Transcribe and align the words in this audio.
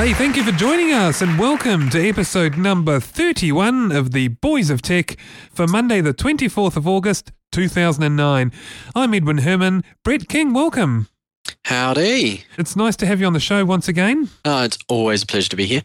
Hey, 0.00 0.14
thank 0.14 0.34
you 0.34 0.44
for 0.44 0.52
joining 0.52 0.94
us 0.94 1.20
and 1.20 1.38
welcome 1.38 1.90
to 1.90 2.08
episode 2.08 2.56
number 2.56 3.00
31 3.00 3.92
of 3.92 4.12
the 4.12 4.28
Boys 4.28 4.70
of 4.70 4.80
Tech 4.80 5.18
for 5.52 5.66
Monday, 5.66 6.00
the 6.00 6.14
24th 6.14 6.78
of 6.78 6.88
August, 6.88 7.32
2009. 7.52 8.50
I'm 8.94 9.14
Edwin 9.14 9.38
Herman. 9.38 9.84
Brett 10.02 10.26
King, 10.26 10.54
welcome. 10.54 11.08
Howdy. 11.66 12.44
It's 12.56 12.74
nice 12.74 12.96
to 12.96 13.04
have 13.04 13.20
you 13.20 13.26
on 13.26 13.34
the 13.34 13.40
show 13.40 13.66
once 13.66 13.88
again. 13.88 14.30
Oh, 14.46 14.64
it's 14.64 14.78
always 14.88 15.22
a 15.22 15.26
pleasure 15.26 15.50
to 15.50 15.56
be 15.56 15.66
here. 15.66 15.82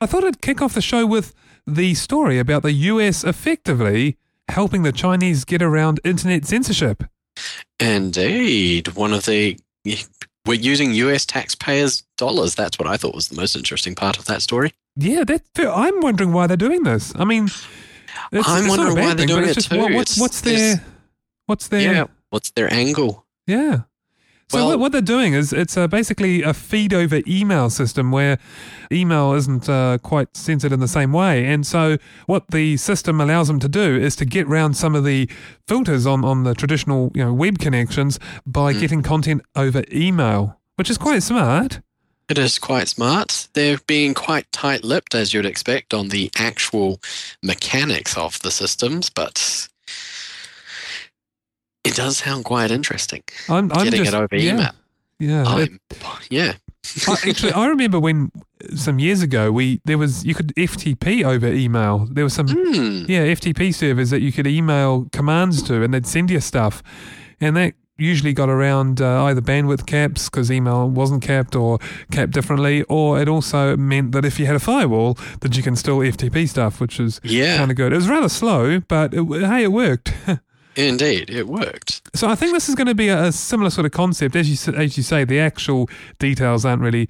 I 0.00 0.06
thought 0.06 0.24
I'd 0.24 0.42
kick 0.42 0.60
off 0.60 0.74
the 0.74 0.82
show 0.82 1.06
with 1.06 1.32
the 1.64 1.94
story 1.94 2.40
about 2.40 2.64
the 2.64 2.72
US 2.72 3.22
effectively 3.22 4.18
helping 4.48 4.82
the 4.82 4.90
Chinese 4.90 5.44
get 5.44 5.62
around 5.62 6.00
internet 6.02 6.46
censorship. 6.46 7.04
Indeed. 7.78 8.88
One 8.96 9.12
of 9.12 9.24
the. 9.24 9.56
We're 10.46 10.54
using 10.54 10.92
US 10.94 11.24
taxpayers' 11.24 12.02
dollars. 12.16 12.54
That's 12.54 12.78
what 12.78 12.88
I 12.88 12.96
thought 12.96 13.14
was 13.14 13.28
the 13.28 13.36
most 13.36 13.54
interesting 13.56 13.94
part 13.94 14.18
of 14.18 14.24
that 14.26 14.42
story. 14.42 14.72
Yeah, 14.96 15.24
that, 15.24 15.42
I'm 15.58 16.00
wondering 16.00 16.32
why 16.32 16.46
they're 16.48 16.56
doing 16.56 16.82
this. 16.82 17.12
I 17.16 17.24
mean, 17.24 17.44
it's, 17.44 18.48
I'm 18.48 18.64
it's 18.64 18.68
wondering 18.68 18.96
why 18.96 19.14
they're 19.14 19.16
thing, 19.18 19.28
doing 19.28 19.44
it 19.48 19.54
just, 19.54 19.70
too. 19.70 19.78
what- 19.78 19.92
what's, 19.92 20.18
what's 20.18 20.40
their, 20.40 20.84
what's 21.46 21.68
their, 21.68 21.80
Yeah. 21.80 22.04
What's 22.30 22.50
their 22.50 22.72
angle? 22.72 23.26
Yeah. 23.46 23.82
So 24.52 24.66
Well- 24.66 24.78
what, 24.78 24.92
they're 24.92 25.00
doing 25.00 25.32
is 25.32 25.54
it's 25.54 25.78
uh, 25.78 25.86
basically 25.86 26.42
a 26.42 26.52
feed 26.52 26.92
over 26.92 27.22
email 27.26 27.70
system 27.70 28.12
where 28.12 28.38
email 28.92 29.32
isn't 29.32 29.66
uh, 29.66 29.96
quite 30.02 30.36
censored 30.36 30.72
in 30.72 30.80
the 30.80 30.88
same 30.88 31.10
way, 31.10 31.46
and 31.46 31.66
so 31.66 31.96
what 32.26 32.50
the 32.50 32.76
system 32.76 33.18
allows 33.18 33.48
them 33.48 33.58
to 33.60 33.68
do 33.68 33.96
is 33.96 34.14
to 34.16 34.26
get 34.26 34.46
around 34.46 34.74
some 34.74 34.94
of 34.94 35.04
the 35.04 35.26
filters 35.66 36.06
on 36.06 36.22
on 36.22 36.44
the 36.44 36.54
traditional 36.54 37.10
you 37.14 37.24
know 37.24 37.32
web 37.32 37.58
connections 37.58 38.18
by 38.44 38.74
getting 38.74 39.02
content 39.02 39.40
over 39.56 39.84
email, 39.90 40.60
which 40.76 40.90
is 40.90 40.98
quite 40.98 41.22
smart. 41.22 41.80
It 42.28 42.36
is 42.36 42.58
quite 42.58 42.88
smart. 42.88 43.48
They're 43.54 43.78
being 43.86 44.12
quite 44.12 44.50
tight 44.52 44.84
lipped, 44.84 45.14
as 45.14 45.32
you'd 45.32 45.46
expect, 45.46 45.94
on 45.94 46.08
the 46.08 46.30
actual 46.36 47.00
mechanics 47.42 48.16
of 48.18 48.38
the 48.42 48.50
systems, 48.50 49.08
but 49.08 49.68
it 51.84 51.94
does 51.94 52.18
sound 52.18 52.44
quite 52.44 52.70
interesting. 52.70 53.22
I'm, 53.48 53.70
I'm 53.72 53.84
Getting 53.84 54.04
just, 54.04 54.14
it 54.14 54.16
over 54.16 54.36
yeah, 54.36 54.52
email. 54.52 54.70
Yeah, 55.18 55.58
it- 55.58 55.70
yeah. 56.30 56.52
I, 57.06 57.12
actually, 57.28 57.52
I 57.52 57.66
remember 57.68 58.00
when 58.00 58.32
some 58.74 58.98
years 58.98 59.22
ago 59.22 59.52
we 59.52 59.80
there 59.84 59.98
was 59.98 60.24
you 60.24 60.34
could 60.34 60.52
FTP 60.56 61.24
over 61.24 61.46
email. 61.46 62.08
There 62.10 62.24
was 62.24 62.32
some 62.34 62.48
Hmm. 62.48 63.04
Yeah, 63.08 63.26
FTP 63.26 63.72
servers 63.72 64.10
that 64.10 64.20
you 64.20 64.32
could 64.32 64.46
email 64.48 65.06
commands 65.12 65.62
to, 65.64 65.82
and 65.82 65.94
they'd 65.94 66.06
send 66.06 66.30
you 66.30 66.40
stuff, 66.40 66.82
and 67.40 67.56
that 67.56 67.74
usually 67.98 68.32
got 68.32 68.48
around 68.48 69.00
uh, 69.00 69.24
either 69.26 69.40
bandwidth 69.40 69.86
caps 69.86 70.28
because 70.28 70.50
email 70.50 70.88
wasn't 70.88 71.22
capped 71.22 71.54
or 71.54 71.78
capped 72.10 72.32
differently, 72.32 72.82
or 72.88 73.20
it 73.20 73.28
also 73.28 73.76
meant 73.76 74.10
that 74.10 74.24
if 74.24 74.40
you 74.40 74.46
had 74.46 74.56
a 74.56 74.60
firewall, 74.60 75.16
that 75.40 75.56
you 75.56 75.62
can 75.62 75.76
still 75.76 75.98
FTP 75.98 76.48
stuff, 76.48 76.80
which 76.80 76.98
is 76.98 77.20
Yeah. 77.22 77.58
kind 77.58 77.70
of 77.70 77.76
good. 77.76 77.92
It 77.92 77.96
was 77.96 78.08
rather 78.08 78.28
slow, 78.28 78.80
but 78.80 79.14
it, 79.14 79.22
hey, 79.24 79.62
it 79.64 79.72
worked. 79.72 80.12
Indeed, 80.76 81.30
it 81.30 81.46
worked. 81.46 82.02
so 82.14 82.28
I 82.28 82.34
think 82.34 82.52
this 82.52 82.68
is 82.68 82.74
going 82.74 82.86
to 82.86 82.94
be 82.94 83.08
a, 83.08 83.24
a 83.24 83.32
similar 83.32 83.70
sort 83.70 83.84
of 83.84 83.92
concept, 83.92 84.36
as 84.36 84.48
you 84.48 84.74
as 84.74 84.96
you 84.96 85.02
say. 85.02 85.24
The 85.24 85.40
actual 85.40 85.88
details 86.18 86.64
aren't 86.64 86.82
really 86.82 87.08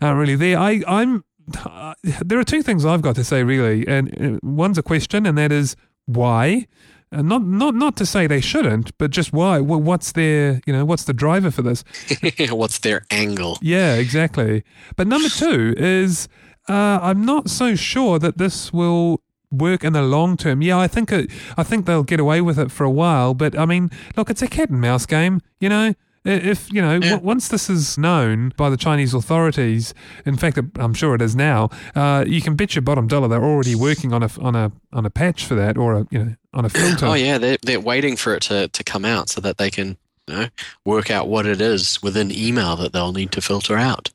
aren't 0.00 0.18
really 0.18 0.36
there. 0.36 0.58
I 0.58 0.82
I'm 0.86 1.24
uh, 1.64 1.94
there 2.20 2.38
are 2.38 2.44
two 2.44 2.62
things 2.62 2.84
I've 2.84 3.02
got 3.02 3.14
to 3.16 3.24
say 3.24 3.42
really, 3.42 3.86
and 3.86 4.36
uh, 4.36 4.38
one's 4.42 4.78
a 4.78 4.82
question, 4.82 5.26
and 5.26 5.38
that 5.38 5.52
is 5.52 5.76
why. 6.06 6.66
And 7.10 7.26
not 7.26 7.42
not 7.42 7.74
not 7.74 7.96
to 7.96 8.04
say 8.06 8.26
they 8.26 8.42
shouldn't, 8.42 8.96
but 8.98 9.10
just 9.10 9.32
why? 9.32 9.60
What's 9.60 10.12
their 10.12 10.60
you 10.66 10.72
know 10.74 10.84
what's 10.84 11.04
the 11.04 11.14
driver 11.14 11.50
for 11.50 11.62
this? 11.62 11.82
What's 12.50 12.80
their 12.80 13.06
angle? 13.10 13.58
Yeah, 13.62 13.94
exactly. 13.94 14.62
But 14.94 15.06
number 15.06 15.30
two 15.30 15.74
is 15.78 16.28
uh, 16.68 16.98
I'm 17.00 17.24
not 17.24 17.48
so 17.48 17.74
sure 17.74 18.18
that 18.18 18.36
this 18.36 18.74
will 18.74 19.22
work 19.50 19.84
in 19.84 19.92
the 19.92 20.02
long 20.02 20.36
term. 20.36 20.62
Yeah, 20.62 20.78
I 20.78 20.88
think 20.88 21.10
it, 21.12 21.30
I 21.56 21.62
think 21.62 21.86
they'll 21.86 22.02
get 22.02 22.20
away 22.20 22.40
with 22.40 22.58
it 22.58 22.70
for 22.70 22.84
a 22.84 22.90
while. 22.90 23.34
But 23.34 23.58
I 23.58 23.64
mean, 23.66 23.90
look, 24.16 24.30
it's 24.30 24.42
a 24.42 24.48
cat 24.48 24.70
and 24.70 24.80
mouse 24.80 25.06
game. 25.06 25.40
You 25.60 25.68
know, 25.68 25.94
if 26.24 26.70
you 26.72 26.82
know 26.82 26.94
Yeah. 26.94 27.10
w- 27.10 27.26
once 27.26 27.48
this 27.48 27.70
is 27.70 27.96
known 27.96 28.52
by 28.56 28.68
the 28.68 28.76
Chinese 28.76 29.14
authorities, 29.14 29.94
in 30.26 30.36
fact, 30.36 30.58
I'm 30.78 30.92
sure 30.94 31.14
it 31.14 31.22
is 31.22 31.34
now. 31.34 31.70
Uh, 31.94 32.24
you 32.26 32.42
can 32.42 32.56
bet 32.56 32.74
your 32.74 32.82
bottom 32.82 33.06
dollar 33.06 33.28
they're 33.28 33.44
already 33.44 33.74
working 33.74 34.12
on 34.12 34.22
a 34.22 34.30
on 34.40 34.54
a 34.54 34.72
on 34.92 35.06
a 35.06 35.10
patch 35.10 35.46
for 35.46 35.54
that 35.54 35.78
or 35.78 35.94
a 36.00 36.06
you 36.10 36.18
know 36.24 36.34
on 36.52 36.64
a 36.64 36.68
filter. 36.68 37.06
Oh 37.06 37.14
yeah, 37.14 37.38
they're 37.38 37.56
they're 37.62 37.80
waiting 37.80 38.16
for 38.16 38.34
it 38.34 38.42
to, 38.42 38.68
to 38.68 38.84
come 38.84 39.04
out 39.04 39.28
so 39.30 39.40
that 39.40 39.56
they 39.58 39.70
can 39.70 39.96
you 40.26 40.34
know 40.34 40.48
work 40.84 41.10
out 41.10 41.28
what 41.28 41.46
it 41.46 41.60
is 41.62 42.02
within 42.02 42.30
email 42.30 42.76
that 42.76 42.92
they'll 42.92 43.12
need 43.12 43.32
to 43.32 43.40
filter 43.40 43.76
out. 43.78 44.10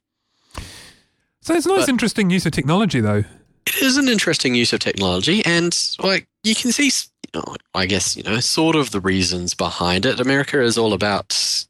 So 1.42 1.54
it's 1.56 1.66
a 1.66 1.70
nice, 1.70 1.82
But- 1.82 1.90
interesting 1.90 2.30
use 2.30 2.46
of 2.46 2.52
technology, 2.54 3.00
though. 3.02 3.24
It 3.66 3.82
is 3.82 3.98
an 3.98 4.08
interesting 4.08 4.56
use 4.56 4.74
of 4.74 4.80
technology, 4.80 5.44
and 5.46 5.78
like 6.00 6.28
you 6.44 6.56
can 6.56 6.72
see, 6.72 6.92
you 7.34 7.42
know, 7.42 7.56
I 7.74 7.86
guess 7.86 8.16
you 8.18 8.24
know, 8.24 8.40
sort 8.40 8.76
of 8.76 8.92
the 8.92 9.00
reasons 9.00 9.54
behind 9.54 10.06
it. 10.06 10.20
America 10.20 10.62
is 10.62 10.78
all 10.78 10.94
about 10.94 11.66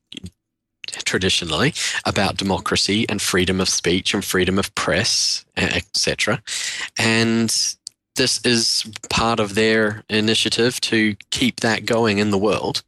traditionally 1.05 1.73
about 2.05 2.37
democracy 2.37 3.05
and 3.09 3.21
freedom 3.21 3.59
of 3.59 3.69
speech 3.69 4.13
and 4.13 4.23
freedom 4.23 4.59
of 4.59 4.73
press, 4.75 5.45
etc. 5.57 6.41
And 6.97 7.49
this 8.15 8.39
is 8.45 8.85
part 9.09 9.39
of 9.39 9.55
their 9.55 10.03
initiative 10.09 10.79
to 10.81 11.15
keep 11.31 11.61
that 11.61 11.85
going 11.85 12.19
in 12.19 12.31
the 12.31 12.37
world. 12.37 12.83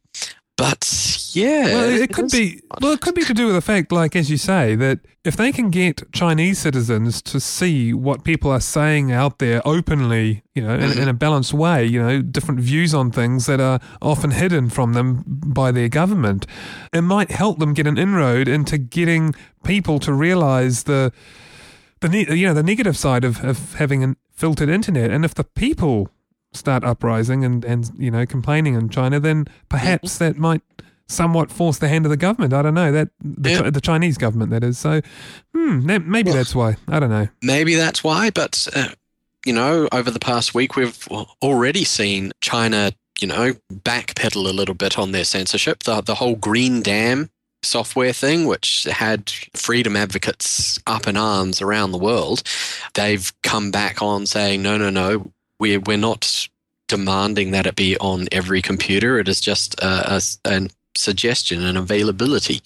But 0.56 1.28
yeah, 1.32 1.64
Well, 1.66 1.90
it 1.90 2.12
could 2.14 2.30
be. 2.30 2.62
odd. 2.70 2.82
Well, 2.82 2.92
it 2.92 3.02
could 3.02 3.14
be 3.14 3.24
to 3.24 3.34
do 3.34 3.44
with 3.46 3.54
the 3.56 3.60
fact, 3.60 3.92
like 3.92 4.16
as 4.16 4.30
you 4.30 4.38
say, 4.38 4.74
that 4.76 5.00
if 5.22 5.36
they 5.36 5.52
can 5.52 5.68
get 5.68 6.10
Chinese 6.12 6.58
citizens 6.58 7.20
to 7.22 7.40
see 7.40 7.92
what 7.92 8.24
people 8.24 8.50
are 8.50 8.60
saying 8.60 9.12
out 9.12 9.38
there 9.38 9.60
openly, 9.66 10.44
you 10.54 10.62
know, 10.62 10.74
in, 10.74 10.96
in 10.98 11.08
a 11.08 11.12
balanced 11.12 11.52
way, 11.52 11.84
you 11.84 12.02
know, 12.02 12.22
different 12.22 12.60
views 12.60 12.94
on 12.94 13.10
things 13.10 13.44
that 13.44 13.60
are 13.60 13.80
often 14.00 14.30
hidden 14.30 14.70
from 14.70 14.94
them 14.94 15.24
by 15.26 15.70
their 15.72 15.90
government, 15.90 16.46
it 16.90 17.02
might 17.02 17.30
help 17.32 17.58
them 17.58 17.74
get 17.74 17.86
an 17.86 17.98
inroad 17.98 18.48
into 18.48 18.78
getting 18.78 19.34
people 19.62 19.98
to 19.98 20.12
realize 20.14 20.84
the 20.84 21.12
the 22.00 22.08
ne- 22.08 22.34
you 22.34 22.46
know 22.46 22.54
the 22.54 22.62
negative 22.62 22.96
side 22.96 23.24
of, 23.24 23.44
of 23.44 23.74
having 23.74 24.02
a 24.04 24.16
filtered 24.32 24.68
internet, 24.70 25.10
and 25.10 25.24
if 25.24 25.34
the 25.34 25.44
people 25.44 26.08
start 26.52 26.84
uprising 26.84 27.44
and, 27.44 27.64
and 27.64 27.90
you 27.98 28.10
know 28.10 28.26
complaining 28.26 28.74
in 28.74 28.88
China, 28.88 29.20
then 29.20 29.46
perhaps 29.68 30.18
that 30.18 30.36
might 30.36 30.62
somewhat 31.08 31.52
force 31.52 31.78
the 31.78 31.88
hand 31.88 32.04
of 32.04 32.10
the 32.10 32.16
government. 32.16 32.52
I 32.52 32.62
don't 32.62 32.74
know 32.74 32.90
that 32.92 33.08
the, 33.22 33.50
Yeah. 33.50 33.70
The 33.70 33.80
Chinese 33.80 34.18
government 34.18 34.50
that 34.50 34.64
is. 34.64 34.78
So, 34.78 35.00
hmm, 35.54 35.86
maybe 35.86 36.30
Well- 36.30 36.36
that's 36.36 36.54
why. 36.54 36.76
I 36.88 36.98
don't 36.98 37.10
know. 37.10 37.28
Maybe 37.42 37.74
that's 37.76 38.02
why, 38.02 38.30
but 38.30 38.66
uh, 38.74 38.88
you 39.44 39.52
know, 39.52 39.88
over 39.92 40.10
the 40.10 40.18
past 40.18 40.54
week, 40.54 40.74
we've 40.74 41.06
already 41.42 41.84
seen 41.84 42.32
China, 42.40 42.92
you 43.20 43.28
know, 43.28 43.54
backpedal 43.72 44.44
a 44.48 44.52
little 44.52 44.74
bit 44.74 44.98
on 44.98 45.12
their 45.12 45.24
censorship. 45.24 45.84
The 45.84 46.00
the 46.00 46.16
whole 46.16 46.34
Green 46.34 46.82
Dam 46.82 47.30
software 47.62 48.12
thing, 48.12 48.46
which 48.46 48.84
had 48.90 49.30
freedom 49.54 49.96
advocates 49.96 50.78
up 50.86 51.06
in 51.06 51.16
arms 51.16 51.62
around 51.62 51.92
the 51.92 51.98
world, 51.98 52.42
they've 52.94 53.32
come 53.42 53.70
back 53.70 54.02
on 54.02 54.26
saying, 54.26 54.62
no, 54.62 54.76
no, 54.76 54.90
no, 54.90 55.32
we're 55.60 55.80
we're 55.80 55.96
not 55.96 56.48
demanding 56.88 57.50
that 57.50 57.66
it 57.66 57.76
be 57.76 57.96
on 57.98 58.28
every 58.32 58.62
computer. 58.62 59.18
It 59.18 59.28
is 59.28 59.40
just 59.40 59.74
a, 59.80 60.16
a, 60.16 60.20
a 60.44 60.68
suggestion 60.96 61.64
and 61.64 61.76
availability. 61.76 62.60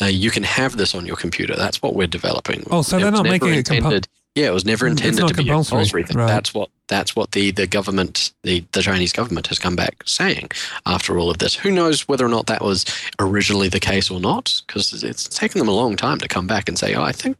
Uh, 0.00 0.06
you 0.06 0.30
can 0.30 0.42
have 0.44 0.76
this 0.76 0.94
on 0.94 1.06
your 1.06 1.16
computer. 1.16 1.56
That's 1.56 1.82
what 1.82 1.94
we're 1.96 2.06
developing. 2.06 2.64
Oh, 2.70 2.82
so 2.82 2.96
It 2.96 3.00
they're 3.00 3.10
not 3.10 3.24
making 3.24 3.54
it 3.54 3.66
compul- 3.66 3.76
intended. 3.76 4.08
yeah, 4.36 4.46
it 4.46 4.52
was 4.52 4.64
never 4.64 4.86
Mm, 4.86 4.90
intended 4.92 5.26
to 5.28 5.34
be 5.34 5.44
compulsory, 5.44 6.02
compulsory 6.04 6.20
right. 6.20 6.26
That's 6.28 6.54
what 6.54 6.68
that's 6.88 7.16
what 7.16 7.32
the, 7.32 7.50
the 7.50 7.66
government, 7.66 8.32
the, 8.44 8.64
the 8.70 8.82
Chinese 8.82 9.12
government, 9.12 9.48
has 9.48 9.58
come 9.58 9.74
back 9.74 9.96
saying 10.06 10.50
after 10.86 11.18
all 11.18 11.28
of 11.30 11.38
this. 11.38 11.56
Who 11.56 11.72
knows 11.72 12.06
whether 12.06 12.24
or 12.24 12.28
not 12.28 12.46
that 12.46 12.62
was 12.62 12.84
originally 13.18 13.68
the 13.68 13.80
case 13.80 14.08
or 14.10 14.20
not? 14.20 14.62
Because 14.66 15.02
it's 15.02 15.26
taken 15.28 15.58
them 15.58 15.66
a 15.68 15.72
long 15.72 15.96
time 15.96 16.18
to 16.18 16.28
come 16.28 16.46
back 16.46 16.68
and 16.68 16.78
say, 16.78 16.94
oh, 16.94 17.02
I 17.02 17.10
think 17.10 17.36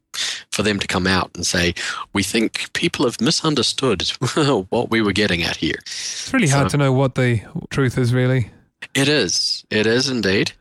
for 0.52 0.62
them 0.62 0.78
to 0.78 0.86
come 0.86 1.06
out 1.06 1.30
and 1.34 1.46
say, 1.46 1.74
we 2.12 2.22
think 2.22 2.72
people 2.72 3.04
have 3.04 3.20
misunderstood 3.20 4.02
what 4.70 4.90
we 4.90 5.00
were 5.02 5.12
getting 5.12 5.42
at 5.42 5.56
here. 5.56 5.78
It's 5.82 6.32
really 6.32 6.48
hard 6.48 6.70
to 6.70 6.76
know 6.76 6.92
what 6.92 7.14
the 7.14 7.40
truth 7.70 7.98
is 7.98 8.12
really. 8.12 8.50
It 8.94 9.08
is. 9.08 9.64
It 9.70 9.86
is 9.86 10.08
indeed. 10.08 10.52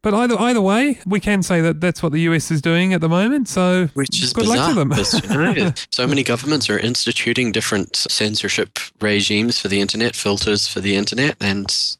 But 0.00 0.14
either 0.14 0.38
either 0.38 0.60
way, 0.60 1.00
we 1.06 1.18
can 1.18 1.42
say 1.42 1.60
that 1.60 1.80
that's 1.80 2.02
what 2.02 2.12
the 2.12 2.20
US 2.22 2.50
is 2.50 2.62
doing 2.62 2.94
at 2.94 3.00
the 3.00 3.08
moment. 3.08 3.48
So 3.48 3.88
Which 3.94 4.22
is 4.22 4.32
good 4.32 4.42
bizarre. 4.42 4.56
luck 4.56 4.68
to 4.68 4.74
them. 4.76 4.88
because, 4.90 5.30
you 5.30 5.64
know, 5.64 5.72
so 5.90 6.06
many 6.06 6.22
governments 6.22 6.70
are 6.70 6.78
instituting 6.78 7.50
different 7.50 7.96
censorship 7.96 8.78
regimes 9.00 9.58
for 9.58 9.68
the 9.68 9.80
internet, 9.80 10.14
filters 10.14 10.68
for 10.68 10.80
the 10.80 10.94
internet, 10.94 11.36
and 11.40 11.96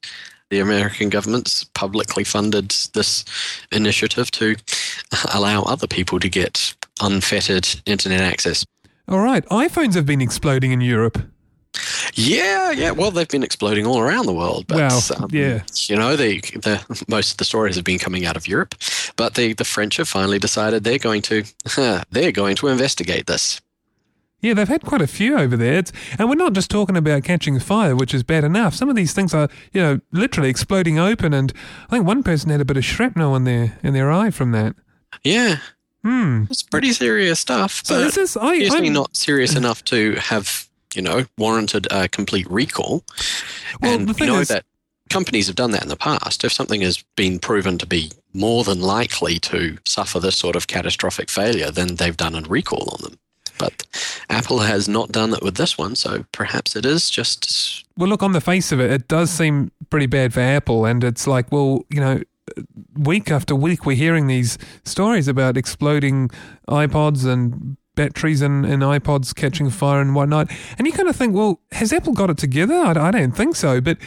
the 0.50 0.60
American 0.60 1.08
government's 1.10 1.64
publicly 1.64 2.24
funded 2.24 2.70
this 2.94 3.24
initiative 3.72 4.30
to 4.30 4.56
allow 5.34 5.62
other 5.64 5.86
people 5.86 6.20
to 6.20 6.28
get 6.28 6.74
unfettered 7.00 7.68
internet 7.86 8.20
access. 8.20 8.64
All 9.08 9.20
right, 9.20 9.44
iPhones 9.46 9.94
have 9.94 10.06
been 10.06 10.20
exploding 10.20 10.72
in 10.72 10.80
Europe. 10.80 11.18
Yeah, 12.14 12.70
yeah. 12.72 12.90
Well, 12.90 13.10
they've 13.10 13.28
been 13.28 13.42
exploding 13.42 13.86
all 13.86 14.00
around 14.00 14.26
the 14.26 14.32
world, 14.32 14.66
but 14.66 14.76
Well, 14.76 15.00
um, 15.16 15.30
yeah. 15.32 15.62
you 15.86 15.96
know, 15.96 16.16
the 16.16 16.40
the 16.62 17.04
most 17.08 17.32
of 17.32 17.36
the 17.38 17.44
stories 17.44 17.76
have 17.76 17.84
been 17.84 17.98
coming 17.98 18.26
out 18.26 18.36
of 18.36 18.48
Europe, 18.48 18.74
but 19.16 19.34
the 19.34 19.52
the 19.52 19.64
French 19.64 19.96
have 19.98 20.08
finally 20.08 20.38
decided 20.38 20.84
they're 20.84 20.98
going 20.98 21.22
to 21.22 21.44
they're 22.10 22.32
going 22.32 22.56
to 22.56 22.68
investigate 22.68 23.26
this. 23.26 23.60
Yeah, 24.40 24.54
they've 24.54 24.68
had 24.68 24.82
quite 24.82 25.02
a 25.02 25.08
few 25.08 25.36
over 25.36 25.56
there. 25.56 25.78
It's, 25.78 25.92
and 26.16 26.28
we're 26.28 26.36
not 26.36 26.52
just 26.52 26.70
talking 26.70 26.96
about 26.96 27.24
catching 27.24 27.58
fire, 27.58 27.96
which 27.96 28.14
is 28.14 28.22
bad 28.22 28.44
enough. 28.44 28.72
Some 28.72 28.88
of 28.88 28.94
these 28.94 29.12
things 29.12 29.34
are, 29.34 29.48
you 29.72 29.80
know, 29.80 30.00
literally 30.12 30.48
exploding 30.48 30.96
open. 30.96 31.34
And 31.34 31.52
I 31.88 31.90
think 31.90 32.06
one 32.06 32.22
person 32.22 32.50
had 32.50 32.60
a 32.60 32.64
bit 32.64 32.76
of 32.76 32.84
shrapnel 32.84 33.34
in 33.34 33.42
their 33.44 33.78
in 33.82 33.94
their 33.94 34.12
eye 34.12 34.30
from 34.30 34.52
that. 34.52 34.76
Yeah, 35.24 35.56
Hmm. 36.04 36.44
it's 36.50 36.62
pretty 36.62 36.92
serious 36.92 37.40
stuff, 37.40 37.82
So 37.84 37.96
but 37.96 38.06
is 38.06 38.14
this? 38.14 38.36
I, 38.36 38.54
usually 38.54 38.84
I'm- 38.84 38.92
not 38.92 39.16
serious 39.16 39.54
enough 39.56 39.84
to 39.86 40.14
have 40.14 40.68
you 40.94 41.02
know 41.02 41.26
warranted 41.36 41.86
a 41.90 42.08
complete 42.08 42.48
recall. 42.50 43.04
Well, 43.80 43.94
and 43.94 44.08
the 44.08 44.14
we 44.18 44.26
know 44.26 44.40
is- 44.40 44.48
that 44.48 44.64
companies 45.10 45.46
have 45.46 45.56
done 45.56 45.70
that 45.72 45.82
in 45.82 45.88
the 45.88 45.96
past. 45.96 46.44
If 46.44 46.52
something 46.52 46.82
has 46.82 47.02
been 47.16 47.38
proven 47.38 47.78
to 47.78 47.86
be 47.86 48.12
more 48.34 48.62
than 48.62 48.80
likely 48.80 49.38
to 49.40 49.78
suffer 49.86 50.20
this 50.20 50.36
sort 50.36 50.54
of 50.54 50.66
catastrophic 50.66 51.30
failure, 51.30 51.70
then 51.70 51.96
they've 51.96 52.16
done 52.16 52.34
a 52.34 52.42
recall 52.42 52.88
on 52.92 53.02
them. 53.02 53.18
But 53.58 53.84
Apple 54.30 54.60
has 54.60 54.86
not 54.88 55.10
done 55.10 55.30
that 55.30 55.42
with 55.42 55.56
this 55.56 55.76
one, 55.78 55.96
so 55.96 56.24
perhaps 56.30 56.76
it 56.76 56.84
is 56.86 57.10
just 57.10 57.84
Well, 57.96 58.08
look 58.08 58.22
on 58.22 58.32
the 58.32 58.40
face 58.40 58.70
of 58.70 58.80
it, 58.80 58.90
it 58.92 59.08
does 59.08 59.30
seem 59.30 59.72
pretty 59.90 60.06
bad 60.06 60.32
for 60.34 60.40
Apple, 60.40 60.84
and 60.84 61.02
it's 61.02 61.26
like, 61.26 61.50
well, 61.50 61.84
you 61.90 62.00
know, 62.00 62.22
week 62.94 63.30
after 63.30 63.54
week 63.54 63.86
we're 63.86 63.96
hearing 63.96 64.26
these 64.26 64.58
stories 64.84 65.28
about 65.28 65.56
exploding 65.56 66.30
iPods 66.68 67.26
and 67.26 67.76
batteries 67.94 68.40
and, 68.42 68.64
in 68.64 68.80
iPods 68.80 69.34
catching 69.34 69.70
fire 69.70 70.00
and 70.00 70.14
whatnot, 70.14 70.50
and 70.78 70.86
you 70.86 70.92
kind 70.92 71.08
of 71.08 71.16
think, 71.16 71.34
well, 71.34 71.60
has 71.72 71.92
Apple 71.92 72.12
got 72.12 72.30
it 72.30 72.38
together? 72.38 72.74
I, 72.74 73.08
I 73.08 73.10
don't 73.10 73.32
think 73.32 73.56
so. 73.56 73.80
But 73.80 73.98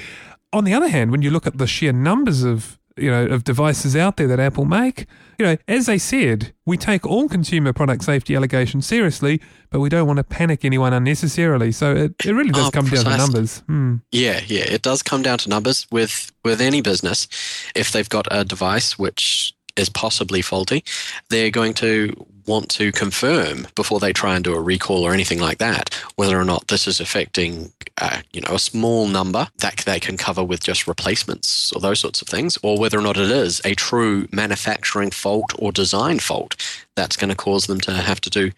on 0.53 0.63
the 0.63 0.73
other 0.73 0.87
hand, 0.87 1.11
when 1.11 1.21
you 1.21 1.29
look 1.29 1.45
at 1.45 1.57
the 1.57 1.67
sheer 1.67 1.91
numbers 1.91 2.43
of 2.43 2.79
you 3.01 3.11
know 3.11 3.25
of 3.25 3.43
devices 3.43 3.95
out 3.95 4.17
there 4.17 4.27
that 4.27 4.39
Apple 4.39 4.65
make, 4.65 5.05
you 5.39 5.45
know, 5.45 5.57
as 5.67 5.85
they 5.87 5.97
said, 5.97 6.53
we 6.65 6.77
take 6.77 7.05
all 7.05 7.27
consumer 7.27 7.73
product 7.73 8.03
safety 8.03 8.35
allegations 8.35 8.85
seriously, 8.85 9.41
but 9.69 9.79
we 9.79 9.89
don't 9.89 10.07
want 10.07 10.17
to 10.17 10.23
panic 10.23 10.63
anyone 10.63 10.93
unnecessarily. 10.93 11.71
So 11.71 11.93
it, 11.95 12.13
it 12.25 12.33
really 12.33 12.51
does 12.51 12.67
Oh, 12.67 12.71
come 12.71 12.85
down 12.87 13.03
to 13.05 13.17
numbers. 13.17 13.59
Hmm. 13.67 13.95
Yeah, 14.11 14.39
yeah, 14.45 14.63
it 14.63 14.81
does 14.81 15.01
come 15.03 15.21
down 15.21 15.39
to 15.39 15.49
numbers 15.49 15.87
with 15.91 16.31
with 16.45 16.61
any 16.61 16.81
business. 16.81 17.27
If 17.75 17.91
they've 17.91 18.09
got 18.09 18.27
a 18.31 18.43
device 18.45 18.97
which 18.99 19.53
is 19.81 19.89
possibly 19.89 20.41
faulty, 20.41 20.83
they're 21.29 21.51
going 21.51 21.73
to 21.75 22.25
want 22.47 22.69
to 22.69 22.91
confirm 22.91 23.67
before 23.75 23.99
they 23.99 24.11
try 24.11 24.35
and 24.35 24.43
do 24.43 24.55
a 24.55 24.61
recall 24.61 25.03
or 25.03 25.13
anything 25.13 25.39
like 25.39 25.59
that 25.59 25.93
whether 26.15 26.39
or 26.39 26.43
not 26.43 26.67
this 26.69 26.87
is 26.87 26.99
affecting 26.99 27.71
uh, 27.99 28.19
you 28.33 28.41
know 28.41 28.55
a 28.55 28.59
small 28.59 29.07
number 29.07 29.47
that 29.59 29.77
they 29.85 29.99
can 29.99 30.17
cover 30.17 30.43
with 30.43 30.63
just 30.63 30.87
replacements 30.87 31.71
or 31.71 31.79
those 31.79 31.99
sorts 31.99 32.19
of 32.19 32.27
things 32.27 32.57
or 32.63 32.79
whether 32.79 32.97
or 32.97 33.03
not 33.03 33.15
it 33.15 33.29
is 33.29 33.61
a 33.63 33.75
true 33.75 34.27
manufacturing 34.31 35.11
fault 35.11 35.53
or 35.59 35.71
design 35.71 36.17
fault 36.17 36.55
that's 36.95 37.15
going 37.15 37.29
to 37.29 37.35
cause 37.35 37.67
them 37.67 37.79
to 37.79 37.91
have 37.93 38.19
to 38.19 38.29
do 38.29 38.51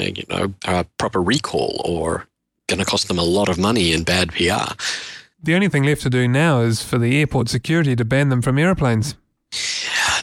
uh, 0.00 0.02
you 0.02 0.24
know 0.28 0.52
a 0.64 0.84
proper 0.98 1.22
recall 1.22 1.80
or 1.84 2.26
going 2.72 2.84
to 2.84 2.90
cost 2.90 3.08
them 3.08 3.18
a 3.18 3.24
lot 3.24 3.48
of 3.48 3.58
money 3.58 3.92
in 3.92 4.02
bad 4.02 4.32
PR. 4.32 4.74
The 5.42 5.54
only 5.54 5.68
thing 5.68 5.82
left 5.82 6.02
to 6.02 6.10
do 6.10 6.28
now 6.28 6.60
is 6.60 6.82
for 6.82 6.98
the 6.98 7.18
airport 7.18 7.48
security 7.48 7.96
to 7.96 8.04
ban 8.04 8.28
them 8.28 8.42
from 8.42 8.58
airplanes. 8.58 9.16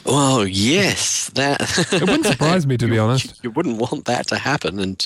Well, 0.04 0.46
yes, 0.46 1.30
that 1.34 1.60
It 1.92 2.00
wouldn't 2.00 2.26
surprise 2.34 2.66
me, 2.66 2.76
to 2.78 2.88
be 2.88 2.98
honest. 2.98 3.42
You 3.42 3.50
wouldn't 3.50 3.78
want 3.78 4.06
that 4.06 4.26
to 4.28 4.38
happen, 4.38 4.78
and 4.78 5.04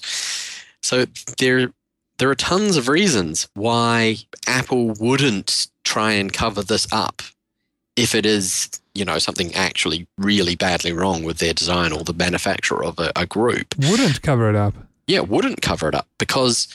so 0.82 1.06
there 1.38 1.70
there 2.18 2.30
are 2.30 2.34
tons 2.34 2.76
of 2.76 2.88
reasons 2.88 3.48
why 3.54 4.16
Apple 4.46 4.90
wouldn't 4.90 5.66
try 5.84 6.12
and 6.12 6.32
cover 6.32 6.62
this 6.62 6.86
up 6.92 7.22
if 7.96 8.14
it 8.14 8.24
is 8.24 8.70
you 8.94 9.04
know 9.04 9.18
something 9.18 9.52
actually 9.54 10.06
really 10.18 10.54
badly 10.54 10.92
wrong 10.92 11.24
with 11.24 11.38
their 11.38 11.52
design 11.52 11.92
or 11.92 12.04
the 12.04 12.14
manufacturer 12.14 12.84
of 12.84 12.98
a, 12.98 13.12
a 13.16 13.26
group. 13.26 13.74
Wouldn't 13.78 14.22
cover 14.22 14.48
it 14.48 14.56
up. 14.56 14.74
Yeah, 15.06 15.20
wouldn't 15.20 15.60
cover 15.60 15.88
it 15.88 15.94
up 15.94 16.06
because 16.18 16.68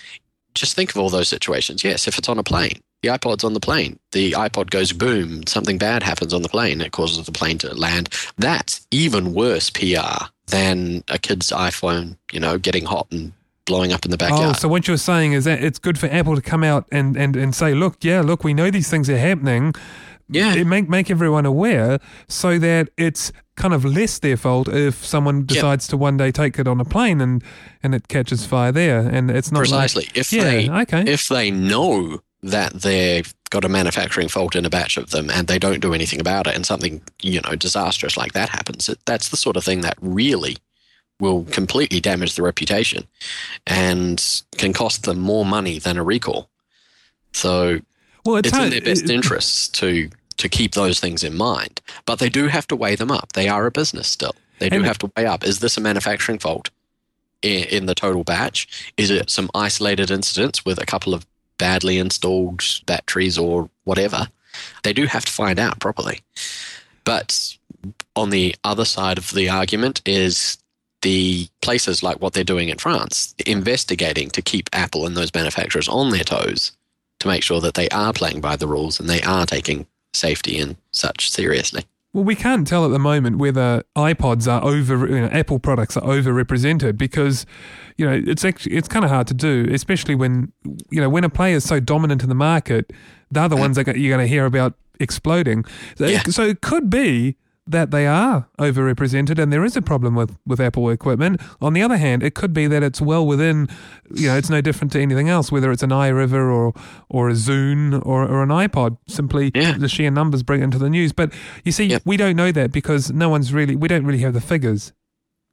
just 0.54 0.76
think 0.76 0.92
of 0.92 0.98
all 0.98 1.10
those 1.10 1.30
situations. 1.30 1.84
Yes, 1.84 2.08
if 2.08 2.18
it's 2.18 2.30
on 2.30 2.38
a 2.38 2.44
plane, 2.44 2.80
the 3.02 3.10
iPod's 3.10 3.44
on 3.44 3.54
the 3.54 3.60
plane, 3.60 3.98
the 4.12 4.34
iPod 4.34 4.70
goes 4.70 4.92
boom, 4.92 5.46
something 5.48 5.78
bad 5.78 6.04
happens 6.04 6.34
on 6.34 6.42
the 6.42 6.50
plane, 6.50 6.82
it 6.82 6.92
causes 6.92 7.26
the 7.26 7.32
plane 7.32 7.58
to 7.60 7.74
land. 7.74 8.10
That's 8.38 8.86
even 8.92 9.34
worse 9.34 9.70
PR 9.70 10.26
than 10.48 11.04
a 11.08 11.18
kid's 11.18 11.52
iPhone, 11.52 12.18
you 12.32 12.40
know, 12.40 12.58
getting 12.58 12.86
hot 12.86 13.08
and 13.12 13.32
blowing 13.66 13.94
up 13.94 14.04
in 14.04 14.12
the 14.12 14.18
Oh, 14.18 14.30
backyard. 14.30 14.56
so 14.58 14.68
what 14.68 14.88
you're 14.88 14.98
saying 14.98 15.34
is 15.34 15.46
that 15.46 15.64
it's 15.64 15.78
good 15.80 15.98
for 16.00 16.08
Apple 16.08 16.36
to 16.36 16.42
come 16.42 16.64
out 16.64 16.88
and, 16.92 17.16
and, 17.16 17.36
and 17.36 17.54
say, 17.54 17.74
look, 17.74 18.04
yeah, 18.04 18.22
look, 18.22 18.44
we 18.44 18.54
know 18.54 18.72
these 18.72 18.90
things 18.90 19.10
are 19.10 19.18
happening. 19.18 19.74
yeah. 20.28 20.56
It 20.56 20.66
make 20.66 20.90
make 20.90 21.10
everyone 21.12 21.46
aware 21.46 22.00
so 22.28 22.58
that 22.60 22.90
it's 22.98 23.32
kind 23.56 23.74
of 23.74 23.84
less 23.86 24.20
their 24.20 24.38
fault 24.38 24.68
if 24.70 25.06
someone 25.06 25.46
decides 25.46 25.88
to 25.90 25.98
one 25.98 26.18
day 26.18 26.32
take 26.32 26.58
it 26.60 26.68
on 26.68 26.80
a 26.80 26.86
plane 26.86 27.20
and, 27.22 27.44
and 27.84 27.94
it 27.94 28.08
catches 28.08 28.46
fire 28.46 28.72
there 28.72 29.00
and 29.08 29.30
it's 29.32 29.52
not 29.52 29.60
like- 29.62 29.70
Precisely. 29.70 30.10
if 30.16 30.32
yeah, 30.34 30.44
they 30.44 30.70
okay. 30.70 31.04
if 31.12 31.28
they 31.28 31.52
know 31.52 32.22
that 32.42 32.74
they've 32.74 33.34
got 33.50 33.66
a 33.66 33.70
manufacturing 33.70 34.28
fault 34.28 34.56
in 34.56 34.66
a 34.66 34.70
batch 34.70 34.96
of 34.98 35.10
them 35.10 35.30
and 35.30 35.48
they 35.48 35.60
don't 35.60 35.82
do 35.82 35.94
anything 35.94 36.22
about 36.22 36.48
it 36.48 36.56
and 36.56 36.66
something 36.66 37.02
you 37.22 37.42
know 37.42 37.56
disastrous 37.56 38.16
like 38.16 38.32
that 38.34 38.48
happens 38.50 38.90
that's 39.06 39.30
the 39.30 39.36
sort 39.36 39.58
of 39.58 39.64
thing 39.64 39.82
that 39.82 39.98
really 40.00 40.56
will 41.20 41.44
completely 41.46 42.00
damage 42.00 42.36
the 42.36 42.42
reputation 42.42 43.06
and 43.68 44.42
can 44.58 44.74
cost 44.74 45.04
them 45.04 45.20
more 45.20 45.46
money 45.46 45.78
than 45.80 45.98
a 45.98 46.04
recall. 46.04 46.50
So 47.34 47.80
well, 48.26 48.38
it's, 48.38 48.50
it's 48.50 48.58
in 48.58 48.70
their 48.70 48.82
best 48.82 49.04
it- 49.04 49.10
interests 49.10 49.68
to 49.70 50.10
to 50.38 50.48
keep 50.48 50.74
those 50.74 51.02
things 51.02 51.22
in 51.22 51.36
mind 51.36 51.82
but 52.06 52.20
they 52.20 52.30
do 52.30 52.48
have 52.48 52.66
to 52.66 52.76
weigh 52.76 52.96
them 52.96 53.12
up. 53.12 53.34
They 53.34 53.50
are 53.50 53.66
a 53.66 53.72
business 53.72 54.08
still. 54.08 54.36
They 54.60 54.70
do 54.70 54.84
have 54.84 54.98
to 55.00 55.12
weigh 55.16 55.26
up 55.26 55.44
is 55.44 55.60
this 55.60 55.78
a 55.78 55.82
manufacturing 55.82 56.40
fault 56.40 56.70
in, 57.42 57.66
in 57.66 57.86
the 57.86 57.96
total 57.96 58.24
batch? 58.24 58.94
Is 58.96 59.10
it 59.10 59.30
some 59.30 59.50
isolated 59.54 60.12
incidents 60.12 60.64
with 60.64 60.82
a 60.82 60.86
couple 60.86 61.14
of 61.14 61.26
badly 61.60 62.00
installed 62.00 62.64
batteries 62.88 63.38
or 63.38 63.70
whatever 63.84 64.28
they 64.84 64.94
do 64.94 65.06
have 65.06 65.26
to 65.26 65.32
find 65.32 65.60
out 65.60 65.80
properly 65.80 66.22
but 67.06 67.56
on 68.16 68.32
the 68.32 68.56
other 68.64 68.86
side 68.86 69.18
of 69.18 69.32
the 69.32 69.48
argument 69.50 70.02
is 70.06 70.58
the 71.02 71.48
places 71.62 72.04
like 72.04 72.22
what 72.22 72.34
they're 72.34 72.44
doing 72.44 72.70
in 72.70 72.78
France, 72.78 73.34
investigating 73.46 74.30
to 74.32 74.42
keep 74.42 74.70
Apple 74.74 75.06
and 75.06 75.16
those 75.16 75.34
manufacturers 75.34 75.88
on 75.88 76.12
their 76.12 76.24
toes 76.24 76.74
to 77.20 77.28
make 77.28 77.44
sure 77.44 77.62
that 77.62 77.74
they 77.74 77.90
are 77.90 78.14
playing 78.14 78.42
by 78.42 78.56
the 78.56 78.68
rules 78.68 79.00
and 79.00 79.10
they 79.10 79.22
are 79.22 79.46
taking 79.46 79.86
safety 80.14 80.60
and 80.60 80.76
such 80.92 81.32
seriously. 81.32 81.86
Well, 82.12 82.24
we 82.24 82.36
can't 82.36 82.66
tell 82.66 82.86
at 82.86 82.92
the 82.92 83.00
moment 83.00 83.38
whether 83.38 83.84
iPods 83.96 84.52
are 84.52 84.64
over, 84.64 85.08
you 85.08 85.22
know, 85.22 85.28
Apple 85.28 85.60
products 85.60 85.96
are 85.96 86.02
overrepresented 86.02 86.98
because, 86.98 87.46
you 87.98 88.06
know, 88.06 88.20
it's 88.26 88.44
actually 88.44 88.76
it's 88.76 88.88
kind 88.88 89.06
of 89.06 89.12
hard 89.12 89.28
to 89.28 89.36
do, 89.36 89.68
especially 89.72 90.16
when, 90.16 90.52
you 90.90 91.00
know, 91.00 91.10
when 91.10 91.24
a 91.24 91.30
player 91.30 91.58
is 91.58 91.66
so 91.66 91.80
dominant 91.80 92.24
in 92.24 92.30
the 92.30 92.36
market, 92.36 92.92
they're 93.30 93.48
the 93.48 93.56
mm. 93.56 93.60
ones 93.60 93.76
that 93.76 93.86
you're 93.96 94.16
going 94.16 94.26
to 94.26 94.28
hear 94.28 94.46
about 94.46 94.74
exploding. 95.00 95.66
So, 95.98 96.08
Yeah. 96.08 96.24
so 96.24 96.44
it 96.44 96.62
could 96.62 96.90
be 96.90 97.38
that 97.72 97.92
they 97.92 98.08
are 98.08 98.48
overrepresented 98.58 99.38
and 99.40 99.52
there 99.54 99.64
is 99.64 99.76
a 99.78 99.82
problem 99.82 100.16
with, 100.16 100.38
with 100.46 100.60
Apple 100.60 100.90
equipment. 100.90 101.40
On 101.62 101.74
the 101.74 101.82
other 101.82 101.98
hand, 101.98 102.24
it 102.24 102.34
could 102.36 102.54
be 102.54 102.68
that 102.68 102.84
it's 102.84 103.00
well 103.02 103.26
within, 103.26 103.68
you 104.14 104.28
know, 104.28 104.38
it's 104.38 104.50
no 104.50 104.62
different 104.62 104.92
to 104.94 105.02
anything 105.02 105.30
else, 105.30 105.52
whether 105.52 105.72
it's 105.72 105.84
an 105.84 105.92
iRiver 105.92 106.54
or 106.54 106.74
or 107.10 107.30
a 107.30 107.34
Zune 107.34 108.04
or, 108.06 108.28
or 108.28 108.44
an 108.44 108.50
iPod. 108.50 108.98
Simply 109.08 109.52
Yeah. 109.56 109.78
the 109.78 109.88
sheer 109.88 110.12
numbers 110.12 110.44
bring 110.44 110.62
it 110.62 110.66
into 110.66 110.78
the 110.80 110.90
news. 110.90 111.14
But 111.14 111.32
you 111.64 111.72
see, 111.72 111.86
Yep. 111.86 112.02
we 112.06 112.18
don't 112.18 112.36
know 112.36 112.52
that 112.52 112.72
because 112.72 113.12
no 113.12 113.30
one's 113.30 113.54
really, 113.54 113.76
we 113.76 113.88
don't 113.88 114.06
really 114.06 114.20
have 114.20 114.34
the 114.34 114.42
figures. 114.42 114.92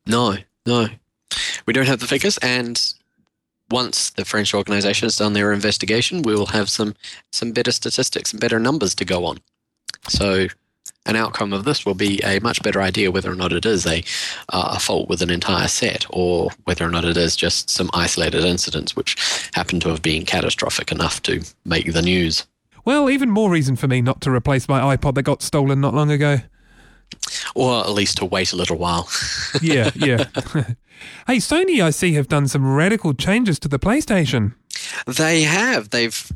No, 0.06 0.36
no. 0.66 0.88
We 1.66 1.72
don't 1.72 1.86
have 1.86 2.00
the 2.00 2.06
figures 2.06 2.38
and 2.38 2.80
once 3.70 4.10
the 4.10 4.24
French 4.24 4.54
organization 4.54 5.06
has 5.06 5.16
done 5.16 5.32
their 5.32 5.52
investigation, 5.52 6.22
we 6.22 6.34
will 6.34 6.46
have 6.46 6.70
some 6.70 6.94
some 7.32 7.52
better 7.52 7.72
statistics 7.72 8.32
and 8.32 8.40
better 8.40 8.58
numbers 8.60 8.94
to 8.94 9.04
go 9.04 9.24
on. 9.24 9.38
So 10.08 10.46
an 11.06 11.16
outcome 11.16 11.52
of 11.52 11.64
this 11.64 11.86
will 11.86 11.94
be 11.94 12.20
a 12.24 12.40
much 12.40 12.62
better 12.62 12.82
idea 12.82 13.10
whether 13.10 13.30
or 13.30 13.34
not 13.34 13.52
it 13.52 13.64
is 13.64 13.86
a, 13.86 14.02
uh, 14.50 14.74
a 14.76 14.80
fault 14.80 15.08
with 15.08 15.22
an 15.22 15.30
entire 15.30 15.68
set 15.68 16.06
or 16.10 16.50
whether 16.64 16.84
or 16.84 16.90
not 16.90 17.04
it 17.04 17.16
is 17.16 17.36
just 17.36 17.70
some 17.70 17.90
isolated 17.94 18.44
incidents 18.44 18.96
which 18.96 19.50
happen 19.54 19.80
to 19.80 19.88
have 19.88 20.02
been 20.02 20.24
catastrophic 20.24 20.90
enough 20.92 21.22
to 21.22 21.42
make 21.64 21.92
the 21.92 22.02
news. 22.02 22.46
Well, 22.84 23.10
even 23.10 23.30
more 23.30 23.50
reason 23.50 23.76
for 23.76 23.88
me 23.88 24.00
not 24.00 24.20
to 24.22 24.30
replace 24.30 24.68
my 24.68 24.96
iPod 24.96 25.14
that 25.14 25.22
got 25.22 25.42
stolen 25.42 25.80
not 25.80 25.94
long 25.94 26.10
ago. 26.10 26.38
Or 27.54 27.80
at 27.80 27.90
least 27.90 28.18
to 28.18 28.24
wait 28.24 28.52
a 28.52 28.56
little 28.56 28.76
while. 28.76 29.08
yeah, 29.62 29.90
yeah. 29.94 30.24
hey, 31.26 31.36
Sony, 31.38 31.82
I 31.82 31.90
see, 31.90 32.12
have 32.14 32.28
done 32.28 32.48
some 32.48 32.74
radical 32.74 33.14
changes 33.14 33.58
to 33.60 33.68
the 33.68 33.78
PlayStation. 33.78 34.54
They 35.06 35.42
have. 35.42 35.90
They've 35.90 36.32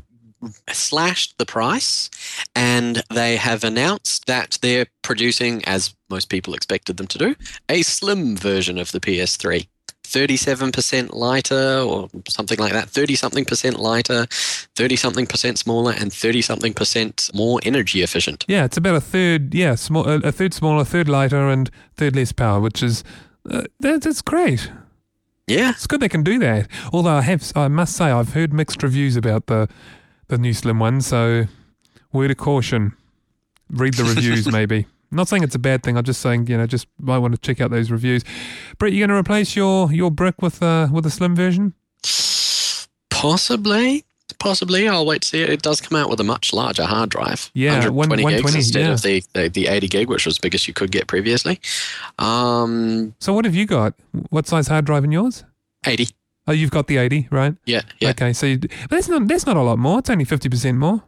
slashed 0.71 1.37
the 1.37 1.45
price 1.45 2.09
and 2.55 3.03
they 3.13 3.35
have 3.35 3.63
announced 3.63 4.25
that 4.27 4.57
they're 4.61 4.87
producing, 5.01 5.63
as 5.65 5.93
most 6.09 6.29
people 6.29 6.53
expected 6.53 6.97
them 6.97 7.07
to 7.07 7.17
do, 7.17 7.35
a 7.69 7.81
slim 7.81 8.35
version 8.35 8.77
of 8.77 8.91
the 8.91 8.99
PS3. 8.99 9.67
37% 10.03 11.13
lighter 11.13 11.79
or 11.87 12.09
something 12.27 12.59
like 12.59 12.73
that 12.73 12.89
30 12.89 13.15
something 13.15 13.45
percent 13.45 13.79
lighter 13.79 14.25
30 14.29 14.97
something 14.97 15.25
percent 15.25 15.57
smaller 15.57 15.93
and 15.97 16.11
30 16.11 16.41
something 16.41 16.73
percent 16.73 17.29
more 17.33 17.61
energy 17.63 18.01
efficient 18.01 18.43
Yeah, 18.49 18.65
it's 18.65 18.75
about 18.75 18.95
a 18.95 18.99
third, 18.99 19.53
yeah, 19.53 19.75
small, 19.75 20.05
a 20.05 20.31
third 20.33 20.53
smaller, 20.53 20.83
third 20.83 21.07
lighter, 21.07 21.47
and 21.47 21.69
third 21.95 22.13
less 22.17 22.33
power, 22.33 22.59
which 22.59 22.83
is 22.83 23.05
uh, 23.49 23.63
that, 23.79 24.01
that's 24.01 24.21
great. 24.21 24.69
yeah 25.47 25.69
It's 25.69 25.87
good 25.87 26.01
they 26.01 26.09
can 26.09 26.23
do 26.23 26.39
that. 26.39 26.67
Although 26.91 27.15
I 27.15 27.21
have, 27.21 27.49
I 27.55 27.69
must 27.69 27.95
say, 27.95 28.05
I've 28.05 28.33
heard 28.33 28.51
mixed 28.51 28.83
reviews 28.83 29.15
about 29.15 29.47
the 29.47 29.69
the 30.31 30.37
new 30.39 30.53
slim 30.53 30.79
one. 30.79 31.01
So, 31.01 31.45
word 32.11 32.31
of 32.31 32.37
caution: 32.37 32.93
read 33.69 33.93
the 33.93 34.03
reviews, 34.03 34.47
maybe. 34.51 34.87
Not 35.11 35.27
saying 35.27 35.43
it's 35.43 35.55
a 35.55 35.59
bad 35.59 35.83
thing. 35.83 35.97
I'm 35.97 36.05
just 36.05 36.21
saying, 36.21 36.47
you 36.47 36.57
know, 36.57 36.65
just 36.65 36.87
might 36.97 37.17
want 37.17 37.35
to 37.35 37.39
check 37.41 37.59
out 37.59 37.69
those 37.69 37.91
reviews. 37.91 38.23
Brett, 38.77 38.93
you 38.93 38.99
going 38.99 39.09
to 39.09 39.15
replace 39.15 39.55
your 39.55 39.91
your 39.91 40.09
brick 40.09 40.41
with 40.41 40.63
uh, 40.63 40.87
with 40.91 41.05
a 41.05 41.11
slim 41.11 41.35
version? 41.35 41.73
Possibly. 43.09 44.05
Possibly. 44.39 44.87
I'll 44.87 45.05
wait 45.05 45.21
to 45.23 45.27
see 45.27 45.43
it. 45.43 45.49
It 45.49 45.61
does 45.61 45.81
come 45.81 45.97
out 45.97 46.09
with 46.09 46.19
a 46.19 46.23
much 46.23 46.53
larger 46.53 46.85
hard 46.85 47.09
drive. 47.09 47.51
Yeah, 47.53 47.89
one- 47.89 48.09
120 48.09 48.41
gigs 48.41 48.55
instead 48.55 48.85
yeah. 48.87 48.93
of 48.93 49.01
the, 49.03 49.23
the, 49.33 49.49
the 49.49 49.67
80 49.67 49.87
gig, 49.89 50.09
which 50.09 50.25
was 50.25 50.37
the 50.37 50.41
biggest 50.41 50.67
you 50.67 50.73
could 50.73 50.91
get 50.91 51.07
previously. 51.07 51.59
Um, 52.17 53.13
So, 53.19 53.33
what 53.33 53.45
have 53.45 53.53
you 53.53 53.65
got? 53.67 53.93
What 54.29 54.47
size 54.47 54.67
hard 54.67 54.85
drive 54.85 55.03
in 55.03 55.11
yours? 55.11 55.43
80. 55.85 56.07
Oh, 56.51 56.53
you've 56.53 56.69
got 56.69 56.87
the 56.87 56.97
80, 56.97 57.29
right? 57.31 57.55
Yeah, 57.63 57.79
yeah. 58.01 58.09
Okay, 58.09 58.33
so 58.33 58.45
you, 58.45 58.57
but 58.59 58.89
that's 58.89 59.07
not 59.07 59.25
that's 59.25 59.45
not 59.45 59.55
a 59.55 59.61
lot 59.61 59.79
more. 59.79 59.99
It's 59.99 60.09
only 60.09 60.25
50% 60.25 60.75
more. 60.75 61.01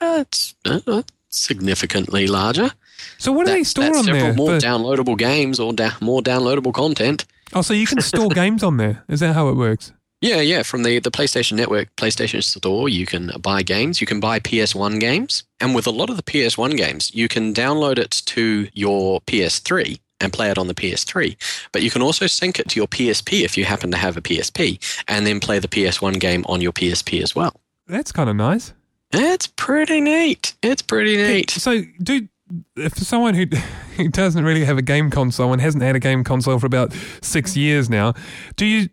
Uh, 0.00 0.18
it's 0.20 0.54
uh, 0.64 1.02
significantly 1.28 2.28
larger. 2.28 2.70
So, 3.18 3.32
what 3.32 3.46
do 3.46 3.52
they 3.52 3.64
store 3.64 3.96
on 3.96 4.04
several 4.04 4.22
there? 4.26 4.34
more 4.34 4.50
downloadable 4.50 5.18
games 5.18 5.58
or 5.58 5.72
da- 5.72 5.96
more 6.00 6.22
downloadable 6.22 6.72
content. 6.72 7.26
oh, 7.52 7.62
so 7.62 7.74
you 7.74 7.84
can 7.84 8.00
store 8.00 8.28
games 8.42 8.62
on 8.62 8.76
there. 8.76 9.02
Is 9.08 9.18
that 9.18 9.34
how 9.34 9.48
it 9.48 9.56
works? 9.56 9.92
Yeah, 10.20 10.40
yeah. 10.40 10.62
From 10.62 10.84
the, 10.84 11.00
the 11.00 11.10
PlayStation 11.10 11.54
Network, 11.54 11.88
PlayStation 11.96 12.44
Store, 12.44 12.88
you 12.88 13.06
can 13.06 13.32
buy 13.42 13.64
games. 13.64 14.00
You 14.00 14.06
can 14.06 14.20
buy 14.20 14.38
PS1 14.38 15.00
games. 15.00 15.42
And 15.58 15.74
with 15.74 15.88
a 15.88 15.90
lot 15.90 16.10
of 16.10 16.16
the 16.16 16.22
PS1 16.22 16.76
games, 16.76 17.12
you 17.12 17.26
can 17.26 17.52
download 17.52 17.98
it 17.98 18.22
to 18.26 18.68
your 18.72 19.20
PS3 19.22 19.98
and 20.20 20.32
play 20.32 20.50
it 20.50 20.58
on 20.58 20.66
the 20.66 20.74
PS3. 20.74 21.36
But 21.72 21.82
you 21.82 21.90
can 21.90 22.02
also 22.02 22.26
sync 22.26 22.58
it 22.58 22.68
to 22.70 22.80
your 22.80 22.88
PSP 22.88 23.42
if 23.42 23.56
you 23.56 23.64
happen 23.64 23.90
to 23.90 23.96
have 23.96 24.16
a 24.16 24.20
PSP 24.20 24.78
and 25.08 25.26
then 25.26 25.40
play 25.40 25.58
the 25.58 25.68
PS1 25.68 26.20
game 26.20 26.44
on 26.48 26.60
your 26.60 26.72
PSP 26.72 27.22
as 27.22 27.34
well. 27.34 27.60
That's 27.86 28.12
kind 28.12 28.30
of 28.30 28.36
nice. 28.36 28.72
It's 29.12 29.46
pretty 29.46 30.00
neat. 30.00 30.54
It's 30.62 30.82
pretty 30.82 31.16
neat. 31.16 31.50
So, 31.50 31.82
do 32.00 32.28
if 32.76 32.96
someone 32.98 33.34
who 33.34 33.46
who 33.96 34.08
doesn't 34.08 34.44
really 34.44 34.64
have 34.64 34.78
a 34.78 34.82
game 34.82 35.10
console 35.10 35.52
and 35.52 35.60
hasn't 35.60 35.82
had 35.82 35.96
a 35.96 36.00
game 36.00 36.24
console 36.24 36.58
for 36.58 36.66
about 36.66 36.92
six 37.22 37.56
years 37.56 37.90
now, 37.90 38.14
do 38.56 38.66
you? 38.66 38.88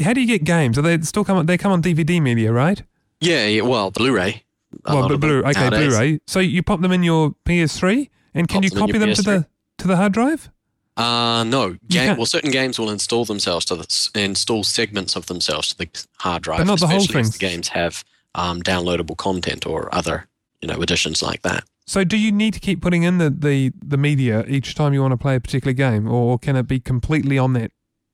How 0.00 0.12
do 0.12 0.20
you 0.20 0.26
get 0.26 0.44
games? 0.44 0.78
Are 0.78 0.82
they 0.82 1.00
still 1.00 1.24
come? 1.24 1.38
on 1.38 1.46
They 1.46 1.58
come 1.58 1.72
on 1.72 1.82
DVD 1.82 2.20
media, 2.20 2.52
right? 2.52 2.82
Yeah, 3.20 3.46
yeah 3.46 3.62
well, 3.62 3.90
Blu-ray. 3.90 4.44
Well, 4.84 5.08
but 5.08 5.20
Blu. 5.20 5.42
Okay, 5.42 5.52
nowadays. 5.52 5.88
Blu-ray. 5.88 6.20
So 6.26 6.40
you 6.40 6.62
pop 6.62 6.80
them 6.80 6.92
in 6.92 7.02
your 7.02 7.34
PS3, 7.46 8.10
and 8.34 8.46
can 8.48 8.56
Pop 8.56 8.64
you 8.64 8.70
them 8.70 8.78
copy 8.78 8.98
them 8.98 9.14
to 9.14 9.22
the 9.22 9.46
to 9.78 9.88
the 9.88 9.96
hard 9.96 10.12
drive? 10.12 10.50
Uh, 10.96 11.44
no. 11.44 11.76
Game, 11.88 12.16
well, 12.16 12.26
certain 12.26 12.50
games 12.50 12.78
will 12.78 12.90
install 12.90 13.24
themselves 13.24 13.64
to 13.66 13.76
the, 13.76 14.10
install 14.14 14.64
segments 14.64 15.14
of 15.16 15.26
themselves 15.26 15.68
to 15.68 15.78
the 15.78 15.88
hard 16.18 16.42
drive. 16.42 16.58
But 16.58 16.66
not 16.66 16.80
the 16.80 16.86
whole 16.86 17.06
thing. 17.06 17.24
The 17.24 17.38
games 17.38 17.68
have 17.68 18.04
um, 18.34 18.62
downloadable 18.62 19.16
content 19.16 19.66
or 19.66 19.94
other, 19.94 20.26
you 20.60 20.68
know, 20.68 20.80
additions 20.80 21.22
like 21.22 21.42
that. 21.42 21.64
So 21.86 22.02
do 22.02 22.16
you 22.16 22.32
need 22.32 22.54
to 22.54 22.60
keep 22.60 22.80
putting 22.80 23.04
in 23.04 23.18
the, 23.18 23.30
the, 23.30 23.72
the 23.84 23.96
media 23.96 24.44
each 24.48 24.74
time 24.74 24.92
you 24.92 25.02
want 25.02 25.12
to 25.12 25.18
play 25.18 25.36
a 25.36 25.40
particular 25.40 25.72
game, 25.72 26.08
or 26.10 26.38
can 26.38 26.56
it 26.56 26.66
be 26.66 26.80
completely 26.80 27.38
on 27.38 27.52
that 27.52 27.70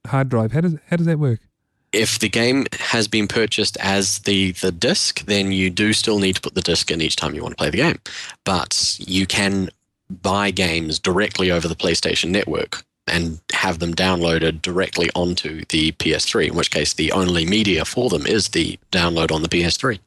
hard 0.06 0.28
drive? 0.28 0.52
How 0.52 0.60
does 0.60 0.76
how 0.88 0.96
does 0.96 1.06
that 1.06 1.18
work? 1.18 1.40
If 1.92 2.18
the 2.18 2.28
game 2.28 2.66
has 2.80 3.06
been 3.06 3.28
purchased 3.28 3.76
as 3.78 4.20
the 4.20 4.52
the 4.52 4.72
disc, 4.72 5.24
then 5.26 5.52
you 5.52 5.70
do 5.70 5.92
still 5.92 6.18
need 6.18 6.34
to 6.36 6.40
put 6.40 6.54
the 6.54 6.60
disc 6.60 6.90
in 6.90 7.00
each 7.00 7.16
time 7.16 7.34
you 7.34 7.42
want 7.42 7.52
to 7.52 7.56
play 7.56 7.70
the 7.70 7.78
game. 7.78 7.98
But 8.44 8.96
you 8.98 9.26
can 9.26 9.70
buy 10.20 10.50
games 10.50 10.98
directly 10.98 11.50
over 11.50 11.68
the 11.68 11.74
PlayStation 11.74 12.30
Network 12.30 12.84
and 13.06 13.40
have 13.52 13.78
them 13.78 13.94
downloaded 13.94 14.62
directly 14.62 15.10
onto 15.14 15.64
the 15.70 15.92
PS3. 15.92 16.48
In 16.48 16.54
which 16.54 16.70
case, 16.70 16.92
the 16.92 17.12
only 17.12 17.44
media 17.44 17.84
for 17.84 18.08
them 18.08 18.26
is 18.26 18.48
the 18.48 18.78
download 18.90 19.32
on 19.32 19.42
the 19.42 19.48
PS3. 19.48 19.98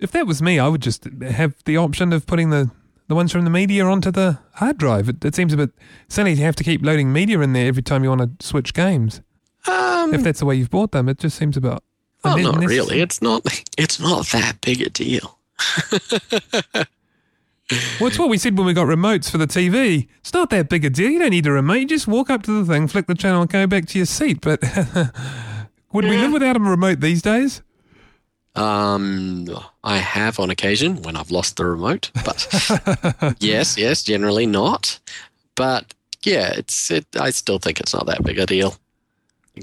If 0.00 0.10
that 0.12 0.26
was 0.26 0.42
me, 0.42 0.58
I 0.58 0.68
would 0.68 0.82
just 0.82 1.04
have 1.22 1.54
the 1.64 1.76
option 1.76 2.12
of 2.12 2.26
putting 2.26 2.50
the, 2.50 2.70
the 3.08 3.14
ones 3.14 3.30
from 3.32 3.44
the 3.44 3.50
media 3.50 3.84
onto 3.84 4.10
the 4.10 4.38
hard 4.54 4.78
drive. 4.78 5.08
It, 5.08 5.24
it 5.24 5.34
seems 5.34 5.52
a 5.52 5.56
bit 5.56 5.70
silly 6.08 6.34
to 6.34 6.42
have 6.42 6.56
to 6.56 6.64
keep 6.64 6.84
loading 6.84 7.12
media 7.12 7.40
in 7.40 7.52
there 7.52 7.66
every 7.68 7.82
time 7.82 8.02
you 8.02 8.10
want 8.10 8.38
to 8.38 8.46
switch 8.46 8.74
games. 8.74 9.20
Um, 9.66 10.12
If 10.12 10.22
that's 10.22 10.40
the 10.40 10.46
way 10.46 10.56
you've 10.56 10.70
bought 10.70 10.92
them, 10.92 11.08
it 11.08 11.18
just 11.18 11.38
seems 11.38 11.56
about. 11.56 11.84
Well, 12.24 12.38
not 12.38 12.64
really. 12.64 13.00
It's 13.00 13.22
not. 13.22 13.46
It's 13.78 14.00
not 14.00 14.26
that 14.28 14.60
big 14.60 14.80
a 14.80 14.90
deal. 14.90 15.38
Well, 17.70 18.08
it's 18.08 18.18
what 18.18 18.28
we 18.28 18.36
said 18.36 18.58
when 18.58 18.66
we 18.66 18.74
got 18.74 18.86
remotes 18.86 19.30
for 19.30 19.38
the 19.38 19.46
TV. 19.46 20.08
It's 20.18 20.34
not 20.34 20.50
that 20.50 20.68
big 20.68 20.84
a 20.84 20.90
deal. 20.90 21.10
You 21.10 21.18
don't 21.18 21.30
need 21.30 21.46
a 21.46 21.52
remote. 21.52 21.74
You 21.74 21.86
just 21.86 22.06
walk 22.06 22.28
up 22.28 22.42
to 22.42 22.62
the 22.62 22.70
thing, 22.70 22.88
flick 22.88 23.06
the 23.06 23.14
channel, 23.14 23.40
and 23.40 23.50
go 23.50 23.66
back 23.66 23.86
to 23.86 23.98
your 23.98 24.06
seat. 24.06 24.42
But 24.42 24.62
would 25.92 26.04
we 26.04 26.16
live 26.18 26.32
without 26.32 26.56
a 26.56 26.60
remote 26.60 27.00
these 27.00 27.22
days? 27.22 27.62
Um, 28.54 29.48
I 29.82 29.96
have 29.96 30.38
on 30.38 30.50
occasion 30.50 31.02
when 31.02 31.16
I've 31.16 31.30
lost 31.30 31.56
the 31.56 31.64
remote, 31.64 32.10
but 32.24 32.46
yes, 33.40 33.76
yes, 33.76 34.02
generally 34.02 34.46
not. 34.46 35.00
But 35.56 35.92
yeah, 36.22 36.52
it's 36.54 36.90
it. 36.90 37.06
I 37.18 37.30
still 37.30 37.58
think 37.58 37.80
it's 37.80 37.94
not 37.94 38.06
that 38.06 38.22
big 38.22 38.38
a 38.38 38.46
deal. 38.46 38.76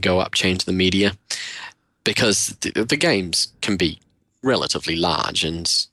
Go 0.02 0.20
up, 0.20 0.34
change 0.34 0.66
the 0.66 0.74
media, 0.74 1.14
because 2.04 2.58
the, 2.62 2.84
the 2.84 2.98
games 2.98 3.54
can 3.62 3.78
be 3.78 4.00
relatively 4.44 4.96
large, 4.96 5.44
and 5.44 5.88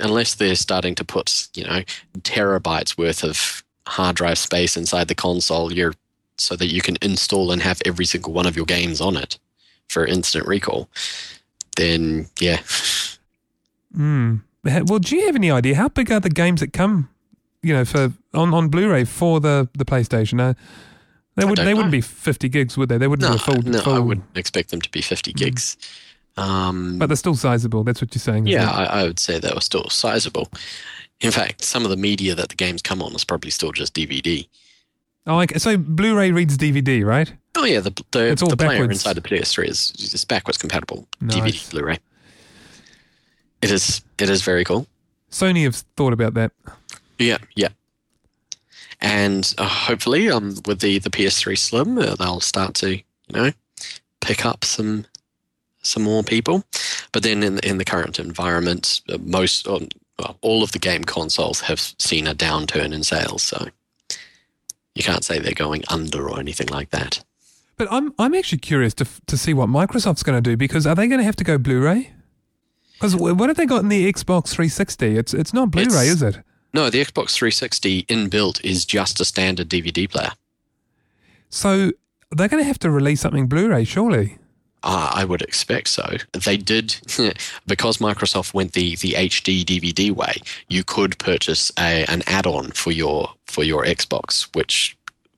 unless 0.00 0.34
they're 0.34 0.54
starting 0.54 0.94
to 0.96 1.04
put 1.04 1.48
you 1.54 1.64
know 1.64 1.82
terabytes 2.18 2.98
worth 2.98 3.22
of 3.24 3.62
hard 3.86 4.16
drive 4.16 4.38
space 4.38 4.76
inside 4.76 5.08
the 5.08 5.14
console, 5.14 5.72
you're 5.72 5.94
so 6.38 6.56
that 6.56 6.72
you 6.72 6.80
can 6.80 6.96
install 7.02 7.52
and 7.52 7.62
have 7.62 7.82
every 7.84 8.04
single 8.06 8.32
one 8.32 8.46
of 8.46 8.56
your 8.56 8.64
games 8.64 9.00
on 9.00 9.16
it 9.16 9.38
for 9.88 10.06
instant 10.06 10.46
recall. 10.46 10.88
Then 11.76 12.28
yeah, 12.40 12.60
Hmm. 13.94 14.36
Well, 14.62 14.98
do 14.98 15.16
you 15.16 15.26
have 15.26 15.36
any 15.36 15.50
idea 15.50 15.74
how 15.74 15.88
big 15.88 16.12
are 16.12 16.20
the 16.20 16.28
games 16.28 16.60
that 16.60 16.72
come, 16.72 17.08
you 17.62 17.72
know, 17.72 17.84
for 17.84 18.12
on, 18.34 18.52
on 18.52 18.68
Blu-ray 18.68 19.04
for 19.04 19.40
the 19.40 19.68
the 19.74 19.84
PlayStation? 19.84 20.40
Uh, 20.40 20.54
they 21.36 21.44
would 21.44 21.58
they 21.58 21.74
wouldn't 21.74 21.92
be 21.92 22.00
fifty 22.00 22.48
gigs, 22.48 22.76
would 22.76 22.88
they? 22.88 22.98
They 22.98 23.08
wouldn't 23.08 23.28
no, 23.28 23.36
be 23.36 23.40
a 23.40 23.44
full. 23.44 23.62
no, 23.62 23.80
full 23.80 23.94
I 23.94 23.98
wouldn't 23.98 24.26
expect 24.36 24.70
them 24.70 24.80
to 24.82 24.90
be 24.90 25.00
50 25.00 25.32
gigs. 25.32 25.76
Um, 26.36 26.98
But 26.98 27.06
they're 27.08 27.16
still 27.16 27.34
sizable. 27.34 27.84
That's 27.84 28.00
what 28.00 28.14
you're 28.14 28.20
saying. 28.20 28.46
yeah. 28.46 28.70
I, 28.70 28.84
I 28.84 29.02
would 29.04 29.18
say 29.18 29.38
they 29.38 29.52
were 29.54 29.60
still 29.60 29.88
sizable. 29.90 30.48
In 31.20 31.30
fact, 31.30 31.62
some 31.62 31.84
of 31.84 31.90
the 31.90 31.96
media 31.96 32.34
that 32.34 32.48
the 32.48 32.54
games 32.54 32.80
come 32.82 33.02
on 33.02 33.14
is 33.14 33.24
probably 33.24 33.50
still 33.50 33.72
just 33.72 33.94
DVD. 33.94 34.48
Oh, 35.26 35.38
okay. 35.40 35.58
So 35.58 35.76
Blu-ray 35.76 36.30
reads 36.32 36.56
DVD, 36.56 37.04
right? 37.04 37.32
Oh 37.56 37.64
yeah, 37.64 37.80
the 37.80 37.90
the, 38.12 38.34
the 38.48 38.56
player 38.56 38.84
inside 38.84 39.14
the 39.16 39.20
PS3 39.20 39.68
is 39.68 39.92
is 39.98 40.24
backwards 40.24 40.56
compatible 40.56 41.06
Nice. 41.20 41.34
DVD 41.36 41.70
Blu-ray. 41.70 41.98
It 43.60 43.70
is 43.70 44.00
it 44.18 44.30
is 44.30 44.40
very 44.42 44.64
cool. 44.64 44.86
Sony 45.30 45.64
have 45.64 45.76
thought 45.96 46.12
about 46.14 46.34
that. 46.34 46.52
Yeah, 47.18 47.36
yeah. 47.54 47.68
And 49.02 49.52
uh, 49.58 49.66
hopefully, 49.68 50.30
um, 50.30 50.56
with 50.66 50.80
the, 50.80 50.98
the 50.98 51.10
PS3 51.10 51.58
Slim, 51.58 51.98
uh, 51.98 52.14
they'll 52.16 52.40
start 52.40 52.74
to 52.76 52.96
you 52.96 53.02
know 53.30 53.52
pick 54.20 54.44
up 54.46 54.64
some 54.64 55.04
some 55.82 56.02
more 56.02 56.22
people. 56.22 56.64
But 57.12 57.22
then 57.22 57.42
in 57.42 57.58
in 57.60 57.78
the 57.78 57.84
current 57.84 58.18
environment, 58.18 59.00
uh, 59.08 59.18
most 59.20 59.66
um, 59.68 59.88
well, 60.18 60.36
all 60.42 60.62
of 60.62 60.72
the 60.72 60.78
game 60.78 61.04
consoles 61.04 61.60
have 61.62 61.80
seen 61.80 62.26
a 62.26 62.34
downturn 62.34 62.92
in 62.92 63.02
sales, 63.02 63.42
so 63.42 63.68
you 64.94 65.02
can't 65.02 65.24
say 65.24 65.38
they're 65.38 65.52
going 65.52 65.82
under 65.88 66.28
or 66.28 66.38
anything 66.40 66.68
like 66.68 66.90
that. 66.90 67.24
But 67.76 67.88
I'm 67.90 68.12
I'm 68.18 68.34
actually 68.34 68.58
curious 68.58 68.94
to 68.94 69.06
to 69.26 69.36
see 69.36 69.54
what 69.54 69.68
Microsoft's 69.68 70.22
going 70.22 70.42
to 70.42 70.50
do 70.50 70.56
because 70.56 70.86
are 70.86 70.94
they 70.94 71.08
going 71.08 71.20
to 71.20 71.24
have 71.24 71.36
to 71.36 71.44
go 71.44 71.56
Blu-ray? 71.58 72.12
Because 72.94 73.16
what 73.16 73.48
have 73.48 73.56
they 73.56 73.64
got 73.64 73.82
in 73.82 73.88
the 73.88 74.12
Xbox 74.12 74.48
360? 74.50 75.16
It's 75.16 75.32
it's 75.32 75.54
not 75.54 75.70
Blu-ray, 75.70 75.86
It's- 75.86 76.06
is 76.16 76.22
it? 76.22 76.38
No, 76.72 76.88
the 76.88 77.00
Xbox 77.02 77.32
360 77.34 78.04
inbuilt 78.04 78.62
is 78.62 78.84
just 78.84 79.20
a 79.20 79.24
standard 79.24 79.68
DVD 79.68 80.08
player. 80.08 80.30
So 81.48 81.90
they're 82.30 82.46
going 82.46 82.62
to 82.62 82.66
have 82.66 82.78
to 82.80 82.90
release 82.90 83.20
something 83.22 83.48
Blu-ray, 83.48 83.82
surely. 83.84 84.38
Uh, 84.82 85.12
I 85.14 85.24
would 85.24 85.42
expect 85.42 85.88
so. 85.88 86.16
They 86.32 86.56
did 86.56 86.96
because 87.66 87.98
Microsoft 87.98 88.54
went 88.54 88.72
the, 88.72 88.96
the 88.96 89.12
HD 89.12 89.64
DVD 89.64 90.10
way. 90.10 90.36
You 90.68 90.84
could 90.84 91.18
purchase 91.18 91.70
a, 91.78 92.04
an 92.06 92.22
add-on 92.26 92.70
for 92.72 92.90
your 92.90 93.32
for 93.46 93.64
your 93.64 93.84
Xbox, 93.84 94.54
which 94.54 94.96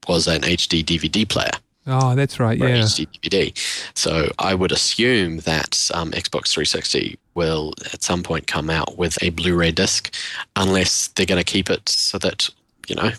was 0.09 0.27
an 0.27 0.43
HD 0.43 0.85
DVD 0.85 1.29
player. 1.29 1.53
Oh, 1.87 2.15
that's 2.15 2.39
right. 2.39 2.57
Yeah. 2.57 2.79
HD 2.79 3.09
DVD. 3.09 3.97
So 3.97 4.31
I 4.39 4.55
would 4.55 4.71
assume 4.71 5.39
that 5.39 5.91
um, 5.95 6.13
Xbox 6.13 6.53
360 6.53 7.19
will 7.35 7.73
at 7.93 8.03
some 8.03 8.23
point 8.23 8.47
come 8.47 8.71
out 8.71 8.97
with 8.97 9.21
a 9.23 9.31
Blu-ray 9.31 9.73
disc, 9.73 10.15
unless 10.55 11.09
they're 11.09 11.27
going 11.27 11.43
to 11.43 11.53
keep 11.53 11.71
it 11.71 11.89
so 11.89 12.19
that 12.19 12.49
you 12.87 12.95
know 12.95 13.11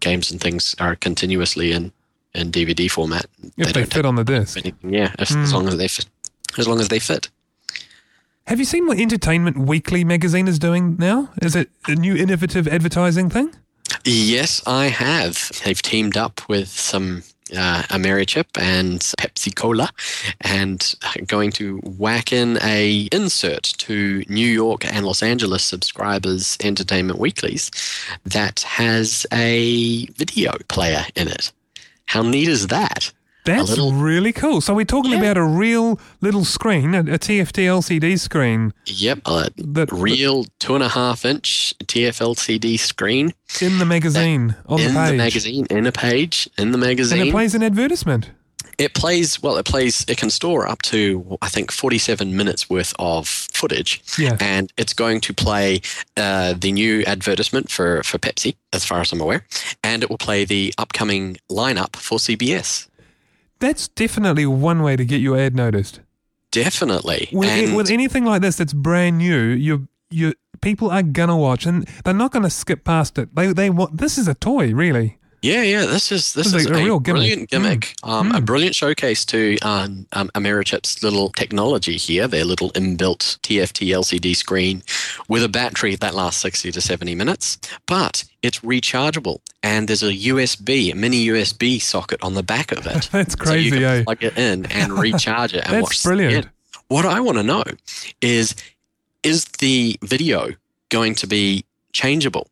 games 0.00 0.30
and 0.30 0.40
things 0.40 0.74
are 0.78 0.94
continuously 0.94 1.72
in 1.72 1.92
in 2.34 2.50
DVD 2.50 2.90
format. 2.90 3.26
If 3.56 3.66
they 3.68 3.72
don't 3.72 3.92
fit 3.92 4.06
on 4.06 4.16
the 4.16 4.24
disc. 4.24 4.56
anything, 4.56 4.92
yeah, 4.92 5.12
if, 5.18 5.28
Hmm. 5.30 5.42
as 5.42 5.52
long 5.52 5.68
as 5.68 5.76
they 5.76 5.88
fit, 5.88 6.06
as 6.58 6.66
long 6.68 6.80
as 6.80 6.88
they 6.88 6.98
fit. 6.98 7.28
Have 8.46 8.58
you 8.58 8.64
seen 8.66 8.86
what 8.86 8.98
Entertainment 8.98 9.56
Weekly 9.56 10.04
magazine 10.04 10.48
is 10.48 10.58
doing 10.58 10.96
now? 10.98 11.30
Is 11.40 11.56
it 11.56 11.70
a 11.88 11.94
new 11.94 12.14
innovative 12.14 12.68
advertising 12.68 13.30
thing? 13.30 13.54
Yes, 14.04 14.62
I 14.66 14.86
have. 14.88 15.50
They've 15.64 15.80
teamed 15.80 16.16
up 16.18 16.46
with 16.48 16.68
some 16.68 17.22
uh, 17.56 17.82
Americhip 17.84 18.46
and 18.60 19.00
Pepsi 19.18 19.54
Cola, 19.54 19.88
and 20.42 20.94
going 21.26 21.52
to 21.52 21.78
whack 21.84 22.32
in 22.32 22.58
a 22.62 23.08
insert 23.12 23.62
to 23.78 24.24
New 24.28 24.46
York 24.48 24.84
and 24.84 25.06
Los 25.06 25.22
Angeles 25.22 25.62
subscribers' 25.62 26.58
Entertainment 26.62 27.18
Weeklies 27.18 27.70
that 28.24 28.60
has 28.60 29.26
a 29.32 30.06
video 30.16 30.52
player 30.68 31.04
in 31.14 31.28
it. 31.28 31.50
How 32.06 32.22
neat 32.22 32.48
is 32.48 32.68
that? 32.68 33.12
That's 33.44 33.68
little- 33.68 33.92
really 33.92 34.32
cool. 34.32 34.62
So 34.62 34.72
we're 34.72 34.86
talking 34.86 35.12
Yeah. 35.12 35.18
about 35.18 35.36
a 35.36 35.44
real 35.44 36.00
little 36.22 36.46
screen, 36.46 36.94
a, 36.94 37.00
a 37.00 37.18
TFT 37.18 37.66
LCD 37.66 38.18
screen 38.18 38.72
Yep, 38.86 39.20
a 39.26 39.50
that 39.58 39.92
real 39.92 40.46
two 40.58 40.74
and 40.74 40.82
a 40.82 40.88
half 40.88 41.26
inch 41.26 41.74
TFLCD 41.86 42.78
screen 42.78 43.34
in 43.60 43.78
the 43.78 43.84
magazine 43.84 44.56
on 44.66 44.80
in 44.80 44.94
the 44.94 45.00
page, 45.00 45.10
In 45.10 45.16
the 45.18 45.22
magazine, 45.22 45.66
in 45.70 45.86
a 45.86 45.92
page, 45.92 46.48
in 46.56 46.70
the 46.72 46.78
magazine. 46.78 47.20
and 47.20 47.28
it 47.28 47.32
plays 47.32 47.54
an 47.54 47.62
advertisement. 47.62 48.30
It 48.78 48.94
plays 48.94 49.42
well. 49.42 49.56
It 49.56 49.64
plays. 49.66 50.04
It 50.08 50.18
can 50.18 50.30
store 50.30 50.66
up 50.68 50.82
to 50.82 51.38
I 51.42 51.48
think 51.48 51.70
forty-seven 51.72 52.36
minutes 52.36 52.68
worth 52.68 52.92
of 52.98 53.26
footage, 53.28 54.02
Yeah. 54.18 54.36
and 54.40 54.72
it's 54.76 54.92
going 54.92 55.20
to 55.22 55.32
play 55.34 55.80
uh, 56.16 56.54
the 56.58 56.72
new 56.72 57.04
advertisement 57.06 57.70
for 57.70 58.02
for 58.02 58.18
Pepsi, 58.18 58.56
as 58.72 58.84
far 58.84 59.00
as 59.00 59.12
I'm 59.12 59.20
aware, 59.20 59.44
and 59.82 60.02
it 60.02 60.10
will 60.10 60.18
play 60.18 60.44
the 60.44 60.72
upcoming 60.78 61.36
lineup 61.50 61.96
for 61.96 62.18
CBS. 62.18 62.88
That's 63.60 63.88
definitely 63.88 64.46
one 64.46 64.82
way 64.82 64.96
to 64.96 65.04
get 65.04 65.20
your 65.20 65.38
ad 65.38 65.54
noticed. 65.54 66.00
Definitely, 66.50 67.28
With, 67.32 67.48
and 67.48 67.74
with 67.76 67.90
anything 67.90 68.24
like 68.24 68.40
this 68.42 68.56
that's 68.56 68.72
brand 68.72 69.18
new, 69.18 69.40
you 69.48 69.88
you 70.10 70.34
people 70.60 70.88
are 70.90 71.02
gonna 71.02 71.36
watch, 71.36 71.66
and 71.66 71.84
they're 72.04 72.14
not 72.14 72.30
gonna 72.32 72.50
skip 72.50 72.84
past 72.84 73.18
it. 73.18 73.34
They 73.34 73.52
they 73.52 73.70
want 73.70 73.98
this 73.98 74.18
is 74.18 74.28
a 74.28 74.34
toy, 74.34 74.72
really. 74.72 75.18
Yeah, 75.44 75.62
yeah. 75.62 75.84
This 75.86 76.10
is 76.10 76.32
this, 76.32 76.52
This 76.52 76.62
is 76.64 76.66
a 76.70 76.72
a, 76.74 76.76
real 76.84 76.98
gimmick. 76.98 77.20
brilliant 77.20 77.50
gimmick. 77.50 77.94
Um, 78.02 78.32
A 78.32 78.40
Mm. 78.40 78.44
brilliant 78.46 78.74
showcase 78.74 79.24
to 79.26 79.58
um, 79.60 80.06
um, 80.12 80.30
Americhip's 80.34 81.02
little 81.02 81.28
technology 81.30 81.96
here. 81.96 82.26
Their 82.26 82.44
little 82.44 82.70
inbuilt 82.72 83.38
TFT 83.42 83.88
LCD 83.88 84.34
screen 84.34 84.82
with 85.28 85.42
a 85.44 85.48
battery 85.48 85.96
that 85.96 86.14
lasts 86.14 86.40
60 86.40 86.72
to 86.72 86.80
70 86.80 87.14
minutes, 87.14 87.58
but 87.86 88.24
it's 88.42 88.60
rechargeable. 88.60 89.38
And 89.62 89.86
there's 89.88 90.02
a 90.02 90.12
USB, 90.12 90.90
a 90.92 90.94
mini 90.96 91.26
USB 91.26 91.80
socket 91.80 92.22
on 92.22 92.34
the 92.34 92.42
back 92.42 92.72
of 92.72 92.86
it. 92.86 93.08
That's 93.12 93.34
so 93.42 93.52
you 93.54 93.70
can 93.70 93.82
eh? 93.82 94.02
plug 94.04 94.22
it 94.24 94.36
in 94.38 94.66
and 94.66 94.92
recharge 94.98 95.54
it 95.54 95.64
and 95.66 95.74
That's 95.84 96.02
brilliant. 96.02 96.46
it. 96.46 96.50
What 96.88 97.04
I 97.06 97.20
want 97.20 97.36
to 97.38 97.42
know 97.44 97.64
is, 98.20 98.54
is 99.22 99.44
the 99.58 99.98
video 100.02 100.50
going 100.90 101.14
to 101.16 101.26
be 101.26 101.64
changeable? 101.92 102.48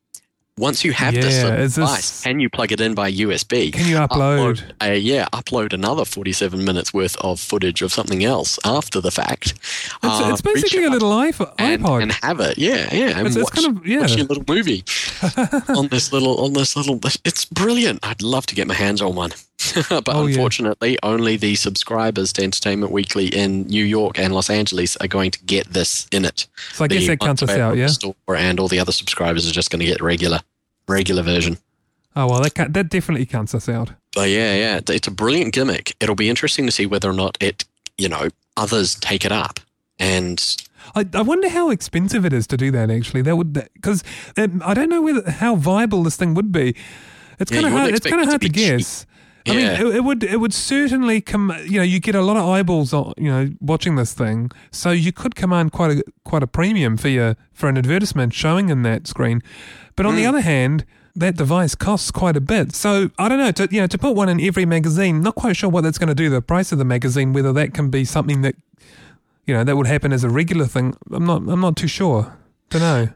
Once 0.58 0.84
you 0.84 0.92
have 0.92 1.14
this 1.14 1.36
Yeah, 1.42 1.56
this- 1.56 1.76
device, 1.76 2.22
can 2.24 2.38
you 2.38 2.50
plug 2.50 2.72
it 2.72 2.80
in 2.80 2.94
by 2.94 3.10
USB? 3.10 3.72
Can 3.72 3.88
you 3.88 3.96
upload? 3.96 4.62
uh, 4.82 4.92
yeah, 4.92 5.26
upload 5.32 5.72
another 5.72 6.04
47 6.04 6.62
minutes 6.62 6.92
worth 6.92 7.16
of 7.16 7.40
footage 7.40 7.80
of 7.80 7.90
something 7.90 8.22
else 8.22 8.58
after 8.62 9.00
the 9.00 9.10
fact. 9.10 9.54
It's, 9.54 9.98
Uh, 10.02 10.28
it's 10.30 10.42
basically 10.42 10.84
a 10.84 10.90
little 10.90 11.10
iPod. 11.10 11.54
and, 11.58 11.86
and 11.86 12.12
have 12.22 12.38
it. 12.40 12.58
Yeah, 12.58 12.94
yeah. 12.94 13.16
And 13.18 13.26
It's- 13.28 13.36
it's 13.36 13.48
kind 13.50 13.78
of- 13.78 13.86
yeah. 13.86 14.00
watch 14.00 14.14
your 14.14 14.26
little 14.26 14.44
movie 14.46 14.84
on 15.74 15.88
this 15.88 16.12
little 16.12 16.36
on 16.44 16.52
this 16.52 16.76
little. 16.76 17.00
It's 17.24 17.46
brilliant. 17.46 18.00
I'd 18.02 18.20
love 18.20 18.44
to 18.46 18.54
get 18.54 18.66
my 18.68 18.74
hands 18.74 19.00
on 19.00 19.14
one, 19.14 19.30
but 19.88 20.02
Oh, 20.08 20.26
yeah. 20.26 20.34
unfortunately, 20.34 20.98
only 21.02 21.38
the 21.38 21.54
subscribers 21.54 22.30
to 22.34 22.42
Entertainment 22.42 22.92
Weekly 22.92 23.28
in 23.28 23.62
New 23.68 23.84
York 23.84 24.18
and 24.18 24.34
Los 24.34 24.50
Angeles 24.50 24.96
are 24.98 25.08
going 25.08 25.30
to 25.30 25.42
get 25.44 25.72
this 25.72 26.06
in 26.12 26.26
it. 26.26 26.46
so 26.74 26.84
I 26.84 26.88
guess 26.88 27.00
The 27.00 27.06
that 27.08 27.20
counts 27.20 27.42
us 27.42 27.50
out, 27.50 27.78
yeah. 27.78 27.86
Store 27.86 28.14
and 28.36 28.60
all 28.60 28.68
the 28.68 28.78
other 28.80 28.92
subscribers 28.92 29.48
are 29.48 29.52
just 29.52 29.70
going 29.70 29.80
to 29.80 29.86
get 29.86 30.02
regular, 30.02 30.40
regular 30.88 31.22
version. 31.22 31.58
Oh 32.14 32.26
well, 32.28 32.42
that 32.42 32.54
ca- 32.54 32.68
that 32.70 32.90
definitely 32.90 33.26
counts 33.26 33.54
us 33.54 33.68
out. 33.68 33.92
But 34.14 34.28
yeah, 34.28 34.54
yeah, 34.54 34.76
it's- 34.76 35.06
a 35.06 35.10
brilliant 35.10 35.54
gimmick. 35.54 35.94
It'll 36.00 36.14
be 36.14 36.28
interesting 36.28 36.66
to 36.66 36.72
see 36.72 36.84
whether 36.86 37.08
or 37.08 37.14
not 37.14 37.38
it, 37.40 37.64
you 37.96 38.08
know, 38.08 38.28
others 38.56 38.94
take 38.96 39.24
it 39.24 39.32
up. 39.32 39.60
And 39.98 40.44
I, 40.94 41.06
I 41.14 41.22
wonder 41.22 41.48
how 41.48 41.70
expensive 41.70 42.24
it 42.26 42.32
is 42.32 42.46
to 42.48 42.56
do 42.56 42.70
that. 42.72 42.90
Actually, 42.90 43.22
that 43.22 43.36
would 43.36 43.52
because 43.52 44.02
um, 44.36 44.62
I 44.64 44.74
don't 44.74 44.88
know 44.90 45.00
whether 45.00 45.30
how 45.30 45.56
viable 45.56 46.02
this 46.02 46.16
thing 46.16 46.34
would 46.34 46.52
be. 46.52 46.74
It's 47.38 47.50
Yeah, 47.50 47.62
kind 47.62 47.66
of 47.66 47.72
hard. 47.72 47.94
It's 47.94 48.06
kind 48.06 48.20
of 48.20 48.22
it 48.22 48.24
to 48.24 48.30
hard 48.30 48.40
to, 48.42 48.48
cheap. 48.48 48.54
guess. 48.56 49.06
I 49.48 49.54
mean, 49.54 49.66
it, 49.66 49.96
it 49.96 50.04
would 50.04 50.22
it 50.22 50.38
would 50.38 50.54
certainly 50.54 51.20
come. 51.20 51.52
You 51.64 51.78
know, 51.78 51.82
you 51.84 51.98
get 52.00 52.14
a 52.14 52.22
lot 52.22 52.36
of 52.36 52.48
eyeballs 52.48 52.92
on 52.92 53.12
you 53.16 53.30
know 53.30 53.50
watching 53.60 53.96
this 53.96 54.12
thing, 54.14 54.50
so 54.70 54.90
you 54.90 55.12
could 55.12 55.34
command 55.34 55.72
quite 55.72 55.90
a 55.98 56.04
quite 56.24 56.42
a 56.42 56.46
premium 56.46 56.96
for 56.96 57.08
your 57.08 57.36
for 57.52 57.68
an 57.68 57.76
advertisement 57.76 58.34
showing 58.34 58.68
in 58.68 58.82
that 58.82 59.06
screen. 59.06 59.42
But 59.96 60.06
on 60.06 60.14
the 60.16 60.22
Mm. 60.24 60.28
other 60.28 60.40
hand, 60.40 60.84
that 61.16 61.36
device 61.36 61.74
costs 61.74 62.10
quite 62.10 62.36
a 62.36 62.40
bit. 62.40 62.72
So 62.74 63.10
I 63.18 63.28
don't 63.28 63.38
know. 63.38 63.50
To 63.52 63.68
you 63.70 63.80
know, 63.80 63.86
to 63.88 63.98
put 63.98 64.14
one 64.14 64.28
in 64.28 64.40
every 64.40 64.64
magazine, 64.64 65.20
not 65.22 65.34
quite 65.34 65.56
sure 65.56 65.68
what 65.70 65.82
that's 65.82 65.98
going 65.98 66.08
to 66.08 66.14
do 66.14 66.30
the 66.30 66.40
price 66.40 66.70
of 66.72 66.78
the 66.78 66.84
magazine. 66.84 67.32
Whether 67.32 67.52
that 67.52 67.74
can 67.74 67.90
be 67.90 68.04
something 68.04 68.42
that 68.42 68.54
you 69.46 69.54
know 69.54 69.64
that 69.64 69.76
would 69.76 69.86
happen 69.88 70.12
as 70.12 70.22
a 70.24 70.30
regular 70.30 70.66
thing. 70.66 70.94
I'm 71.10 71.26
not. 71.26 71.42
I'm 71.48 71.60
not 71.60 71.76
too 71.76 71.88
sure. 71.88 72.36
Don't 72.70 72.80
know. 72.82 73.08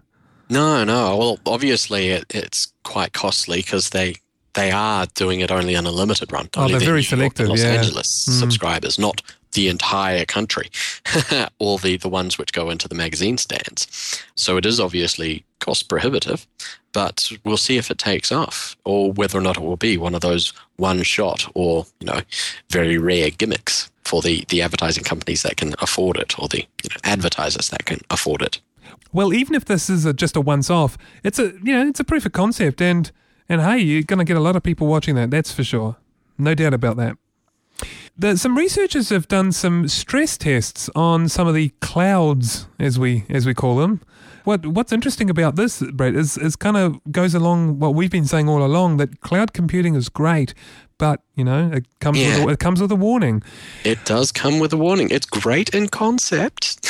no, 0.50 0.84
no, 0.84 1.16
well, 1.16 1.38
obviously 1.46 2.08
it, 2.10 2.24
it's 2.34 2.72
quite 2.84 3.12
costly 3.12 3.58
because 3.58 3.90
they 3.90 4.16
they 4.56 4.70
are 4.72 5.06
doing 5.14 5.40
it 5.40 5.50
only 5.52 5.76
on 5.76 5.86
a 5.86 5.90
limited 5.92 6.32
run. 6.32 6.48
Oh, 6.56 6.66
they're 6.68 6.78
the 6.80 6.84
very 6.84 7.02
New 7.02 7.08
York 7.08 7.12
and 7.12 7.46
selective, 7.46 7.48
Los 7.48 7.62
yeah. 7.62 7.78
Angeles 7.78 8.26
Mm. 8.28 8.40
subscribers, 8.40 8.98
not 8.98 9.22
the 9.52 9.68
entire 9.68 10.24
country, 10.24 10.68
or 11.58 11.78
the 11.78 11.96
the 11.96 12.08
ones 12.08 12.36
which 12.38 12.52
go 12.52 12.68
into 12.70 12.88
the 12.88 12.94
magazine 12.94 13.38
stands. 13.38 13.86
So 14.34 14.56
it 14.56 14.66
is 14.66 14.80
obviously 14.80 15.44
cost 15.60 15.88
prohibitive, 15.88 16.46
but 16.92 17.30
we'll 17.44 17.56
see 17.56 17.76
if 17.78 17.90
it 17.90 17.98
takes 17.98 18.30
off, 18.32 18.76
or 18.84 19.12
whether 19.12 19.38
or 19.38 19.42
not 19.42 19.56
it 19.56 19.62
will 19.62 19.76
be 19.76 19.96
one 19.96 20.14
of 20.14 20.20
those 20.20 20.52
one 20.76 21.02
shot 21.04 21.48
or 21.54 21.86
you 22.00 22.06
know 22.06 22.20
very 22.70 22.98
rare 22.98 23.30
gimmicks 23.30 23.90
for 24.04 24.20
the 24.22 24.44
the 24.48 24.62
advertising 24.62 25.04
companies 25.04 25.42
that 25.42 25.56
can 25.56 25.74
afford 25.80 26.16
it, 26.18 26.38
or 26.38 26.48
the 26.48 26.58
you 26.82 26.90
know, 26.90 26.96
advertisers 27.04 27.68
that 27.70 27.84
can 27.86 28.00
afford 28.10 28.42
it. 28.42 28.60
Well, 29.12 29.32
even 29.32 29.54
if 29.54 29.64
this 29.64 29.88
is 29.88 30.04
a, 30.04 30.12
just 30.12 30.36
a 30.36 30.40
once 30.40 30.68
off, 30.70 30.98
it's 31.24 31.38
a 31.38 31.52
you 31.62 31.72
know 31.72 31.86
it's 31.88 32.00
a 32.00 32.04
proof 32.04 32.26
of 32.26 32.32
concept, 32.32 32.80
and 32.82 33.10
and 33.48 33.60
hey, 33.60 33.78
you're 33.78 34.02
going 34.02 34.18
to 34.18 34.24
get 34.24 34.36
a 34.36 34.40
lot 34.40 34.56
of 34.56 34.62
people 34.62 34.86
watching 34.86 35.14
that. 35.16 35.30
That's 35.30 35.52
for 35.52 35.64
sure, 35.64 35.96
no 36.38 36.54
doubt 36.54 36.74
about 36.74 36.96
that. 36.96 37.16
The, 38.18 38.36
some 38.38 38.56
researchers 38.56 39.10
have 39.10 39.28
done 39.28 39.52
some 39.52 39.88
stress 39.88 40.38
tests 40.38 40.88
on 40.94 41.28
some 41.28 41.46
of 41.46 41.54
the 41.54 41.70
clouds, 41.80 42.66
as 42.78 42.98
we 42.98 43.24
as 43.28 43.44
we 43.44 43.52
call 43.52 43.76
them. 43.76 44.00
What 44.44 44.64
what's 44.64 44.92
interesting 44.92 45.28
about 45.28 45.56
this, 45.56 45.82
Brett, 45.82 46.14
is 46.14 46.38
is 46.38 46.56
kind 46.56 46.78
of 46.78 47.00
goes 47.10 47.34
along 47.34 47.78
what 47.78 47.94
we've 47.94 48.10
been 48.10 48.24
saying 48.24 48.48
all 48.48 48.64
along 48.64 48.96
that 48.98 49.20
cloud 49.20 49.52
computing 49.52 49.94
is 49.94 50.08
great, 50.08 50.54
but 50.96 51.20
you 51.34 51.44
know 51.44 51.70
it 51.72 51.84
comes 52.00 52.18
with 52.18 52.38
a, 52.38 52.48
it 52.48 52.58
comes 52.58 52.80
with 52.80 52.90
a 52.90 52.96
warning. 52.96 53.42
It 53.84 54.02
does 54.06 54.32
come 54.32 54.60
with 54.60 54.72
a 54.72 54.78
warning. 54.78 55.10
It's 55.10 55.26
great 55.26 55.74
in 55.74 55.88
concept, 55.88 56.88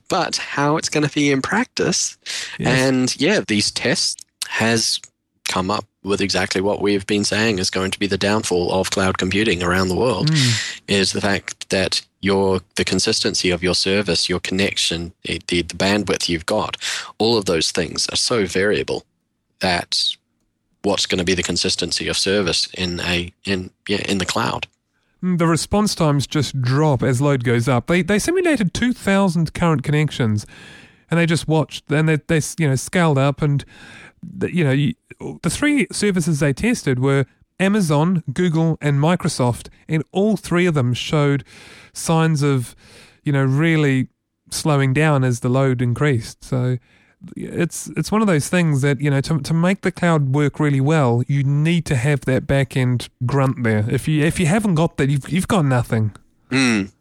but 0.08 0.36
how 0.36 0.76
it's 0.76 0.90
going 0.90 1.06
to 1.06 1.14
be 1.14 1.30
in 1.30 1.40
practice. 1.40 2.18
Yes. 2.58 2.78
And 2.78 3.20
yeah, 3.20 3.40
these 3.46 3.70
tests 3.70 4.22
has 4.48 5.00
come 5.48 5.70
up 5.70 5.84
with 6.02 6.20
exactly 6.20 6.60
what 6.60 6.80
we've 6.82 7.06
been 7.06 7.24
saying 7.24 7.58
is 7.58 7.70
going 7.70 7.90
to 7.90 7.98
be 7.98 8.06
the 8.06 8.18
downfall 8.18 8.72
of 8.72 8.90
cloud 8.90 9.18
computing 9.18 9.62
around 9.62 9.88
the 9.88 9.96
world 9.96 10.30
Mm. 10.30 10.82
is 10.88 11.12
the 11.12 11.20
fact 11.20 11.68
that 11.70 12.02
your 12.20 12.60
the 12.76 12.84
consistency 12.84 13.50
of 13.50 13.62
your 13.62 13.74
service, 13.74 14.28
your 14.28 14.40
connection, 14.40 15.12
the, 15.24 15.40
the, 15.48 15.62
bandwidth 15.62 16.28
you've 16.28 16.46
got, 16.46 16.76
all 17.18 17.36
of 17.36 17.44
those 17.44 17.70
things 17.70 18.08
are 18.10 18.16
so 18.16 18.46
variable 18.46 19.04
that 19.60 20.16
what's 20.82 21.06
going 21.06 21.18
to 21.18 21.24
be 21.24 21.34
the 21.34 21.42
consistency 21.42 22.08
of 22.08 22.16
service 22.16 22.68
in 22.76 23.00
a 23.00 23.32
in 23.44 23.70
yeah 23.88 24.02
in 24.08 24.18
the 24.18 24.26
cloud. 24.26 24.66
Mm, 25.22 25.38
The 25.38 25.46
response 25.46 25.94
times 25.94 26.26
just 26.26 26.60
drop 26.62 27.02
as 27.02 27.20
load 27.20 27.44
goes 27.44 27.68
up. 27.68 27.86
They 27.86 28.02
they 28.02 28.18
simulated 28.18 28.72
two 28.74 28.92
thousand 28.94 29.52
current 29.54 29.82
connections, 29.82 30.46
and 31.10 31.18
they 31.20 31.26
just 31.26 31.46
watched 31.48 31.90
and 31.92 32.08
they 32.08 32.16
they 32.26 32.40
you 32.58 32.68
know 32.68 32.76
scaled 32.76 33.18
up 33.18 33.42
and 33.42 33.64
the, 34.36 34.54
you 34.54 34.64
know 34.64 34.72
you, 34.72 34.94
the 35.42 35.50
three 35.50 35.86
services 35.92 36.40
they 36.40 36.52
tested 36.52 36.98
were 36.98 37.26
Amazon, 37.60 38.22
Google, 38.32 38.78
and 38.80 38.98
Microsoft, 38.98 39.68
and 39.88 40.02
all 40.12 40.36
three 40.36 40.66
of 40.66 40.74
them 40.74 40.94
showed 40.94 41.44
signs 41.92 42.42
of 42.42 42.74
you 43.22 43.32
know 43.32 43.44
really 43.44 44.08
slowing 44.50 44.92
down 44.92 45.24
as 45.24 45.40
the 45.40 45.48
load 45.48 45.82
increased. 45.82 46.44
So 46.44 46.78
it's 47.36 47.88
it's 47.96 48.12
one 48.12 48.20
of 48.20 48.26
those 48.26 48.48
things 48.48 48.82
that 48.82 49.00
you 49.00 49.10
know 49.10 49.20
to 49.22 49.38
to 49.40 49.54
make 49.54 49.82
the 49.82 49.92
cloud 49.92 50.34
work 50.34 50.60
really 50.60 50.80
well, 50.80 51.22
you 51.26 51.42
need 51.42 51.84
to 51.86 51.96
have 51.96 52.22
that 52.22 52.46
back 52.46 52.76
end 52.76 53.08
grunt 53.24 53.62
there. 53.62 53.84
If 53.88 54.08
you 54.08 54.24
if 54.24 54.40
you 54.40 54.46
haven't 54.46 54.74
got 54.74 54.96
that, 54.96 55.08
you've 55.08 55.28
you've 55.28 55.48
got 55.48 55.64
nothing. 55.64 56.12
Mm. 56.50 56.92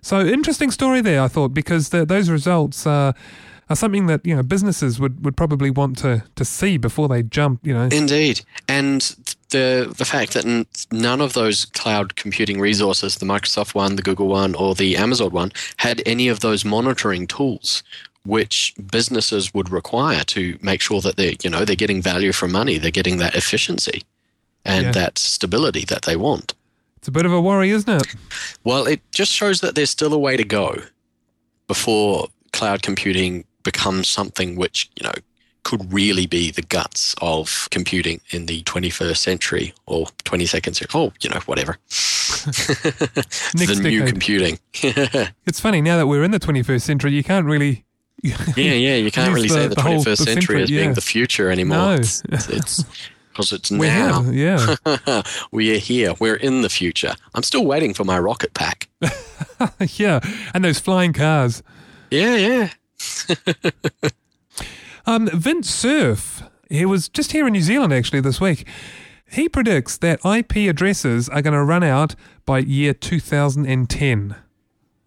So 0.00 0.20
interesting 0.20 0.70
story 0.70 1.00
there, 1.00 1.22
I 1.22 1.28
thought, 1.28 1.52
because 1.52 1.88
the, 1.90 2.04
those 2.04 2.30
results 2.30 2.86
are, 2.86 3.14
are 3.70 3.76
something 3.76 4.06
that 4.06 4.24
you 4.24 4.34
know 4.34 4.42
businesses 4.42 4.98
would, 4.98 5.24
would 5.24 5.36
probably 5.36 5.70
want 5.70 5.98
to, 5.98 6.24
to 6.36 6.44
see 6.44 6.76
before 6.78 7.08
they 7.08 7.22
jump. 7.22 7.66
You 7.66 7.74
know, 7.74 7.88
Indeed, 7.92 8.40
and 8.68 9.00
the 9.50 9.92
the 9.96 10.04
fact 10.04 10.32
that 10.34 10.44
none 10.92 11.20
of 11.20 11.32
those 11.34 11.64
cloud 11.66 12.16
computing 12.16 12.60
resources, 12.60 13.16
the 13.16 13.26
Microsoft 13.26 13.74
one, 13.74 13.96
the 13.96 14.02
Google 14.02 14.28
one, 14.28 14.54
or 14.54 14.74
the 14.74 14.96
Amazon 14.96 15.30
one, 15.30 15.52
had 15.78 16.02
any 16.06 16.28
of 16.28 16.40
those 16.40 16.64
monitoring 16.64 17.26
tools 17.26 17.82
which 18.24 18.74
businesses 18.90 19.54
would 19.54 19.70
require 19.70 20.22
to 20.24 20.58
make 20.60 20.80
sure 20.82 21.00
that 21.00 21.16
they 21.16 21.36
you 21.42 21.48
know 21.48 21.64
they're 21.64 21.76
getting 21.76 22.02
value 22.02 22.32
for 22.32 22.46
money, 22.48 22.76
they're 22.78 22.90
getting 22.90 23.18
that 23.18 23.34
efficiency 23.34 24.02
and 24.64 24.86
Yeah. 24.86 24.92
that 24.92 25.18
stability 25.18 25.84
that 25.86 26.02
they 26.02 26.16
want. 26.16 26.52
it's 26.98 27.08
a 27.08 27.12
bit 27.12 27.24
of 27.24 27.32
a 27.32 27.40
worry, 27.40 27.70
isn't 27.70 27.88
it? 28.02 28.14
Well, 28.64 28.86
it 28.86 29.00
just 29.12 29.32
shows 29.32 29.60
that 29.60 29.74
there's 29.76 29.88
still 29.88 30.12
a 30.12 30.18
way 30.18 30.36
to 30.36 30.44
go 30.44 30.82
before 31.68 32.28
cloud 32.52 32.82
computing 32.82 33.44
becomes 33.72 34.08
something 34.08 34.56
which, 34.56 34.90
you 34.96 35.04
know, 35.04 35.12
could 35.62 35.92
really 35.92 36.26
be 36.26 36.50
the 36.50 36.62
guts 36.62 37.14
of 37.20 37.68
computing 37.70 38.18
in 38.30 38.46
the 38.46 38.62
21st 38.62 39.18
century 39.18 39.74
or 39.84 40.06
22nd 40.24 40.74
century. 40.74 40.86
Oh, 40.94 41.12
you 41.20 41.28
know, 41.28 41.40
whatever. 41.44 41.76
the 41.90 43.78
new 43.82 44.06
computing. 44.06 44.58
It's 45.46 45.60
funny 45.60 45.82
now 45.82 45.98
that 45.98 46.06
we're 46.06 46.24
in 46.24 46.30
the 46.30 46.40
21st 46.40 46.80
century, 46.80 47.12
you 47.12 47.22
can't 47.22 47.44
really. 47.44 47.84
yeah, 48.22 48.38
yeah, 48.56 48.94
you 48.94 49.10
can't 49.18 49.34
really 49.34 49.48
the- 49.48 49.54
say 49.54 49.68
the, 49.68 49.74
the 49.74 49.82
21st 49.82 50.04
the 50.04 50.16
century, 50.16 50.34
century, 50.34 50.62
as 50.62 50.70
yeah. 50.70 50.80
being 50.80 50.94
the 50.94 51.02
future 51.02 51.50
anymore. 51.50 51.78
No. 51.78 51.92
It's 51.94 52.22
it's 52.30 52.84
because 53.30 53.52
it's 53.52 53.70
now. 53.70 54.22
yeah, 54.30 54.74
we 55.52 55.76
are 55.76 55.78
here. 55.78 56.14
We're 56.18 56.36
in 56.36 56.62
the 56.62 56.68
future. 56.70 57.14
I'm 57.34 57.42
still 57.42 57.66
waiting 57.66 57.94
for 57.94 58.04
my 58.04 58.18
rocket 58.18 58.54
pack. 58.54 58.88
yeah, 59.96 60.20
and 60.54 60.64
those 60.64 60.80
flying 60.80 61.12
cars. 61.12 61.62
Yeah, 62.10 62.36
yeah. 62.36 62.70
Um, 65.06 65.26
Vince 65.32 65.70
Cerf, 65.70 66.42
he 66.68 66.84
was 66.84 67.08
just 67.08 67.32
here 67.32 67.46
in 67.46 67.54
New 67.54 67.62
Zealand 67.62 67.94
actually 67.94 68.20
this 68.20 68.42
week. 68.42 68.66
He 69.30 69.48
predicts 69.48 69.96
that 69.98 70.20
IP 70.22 70.68
addresses 70.68 71.30
are 71.30 71.40
going 71.40 71.54
to 71.54 71.64
run 71.64 71.82
out 71.82 72.14
by 72.44 72.58
year 72.58 72.92
2010. 72.92 74.36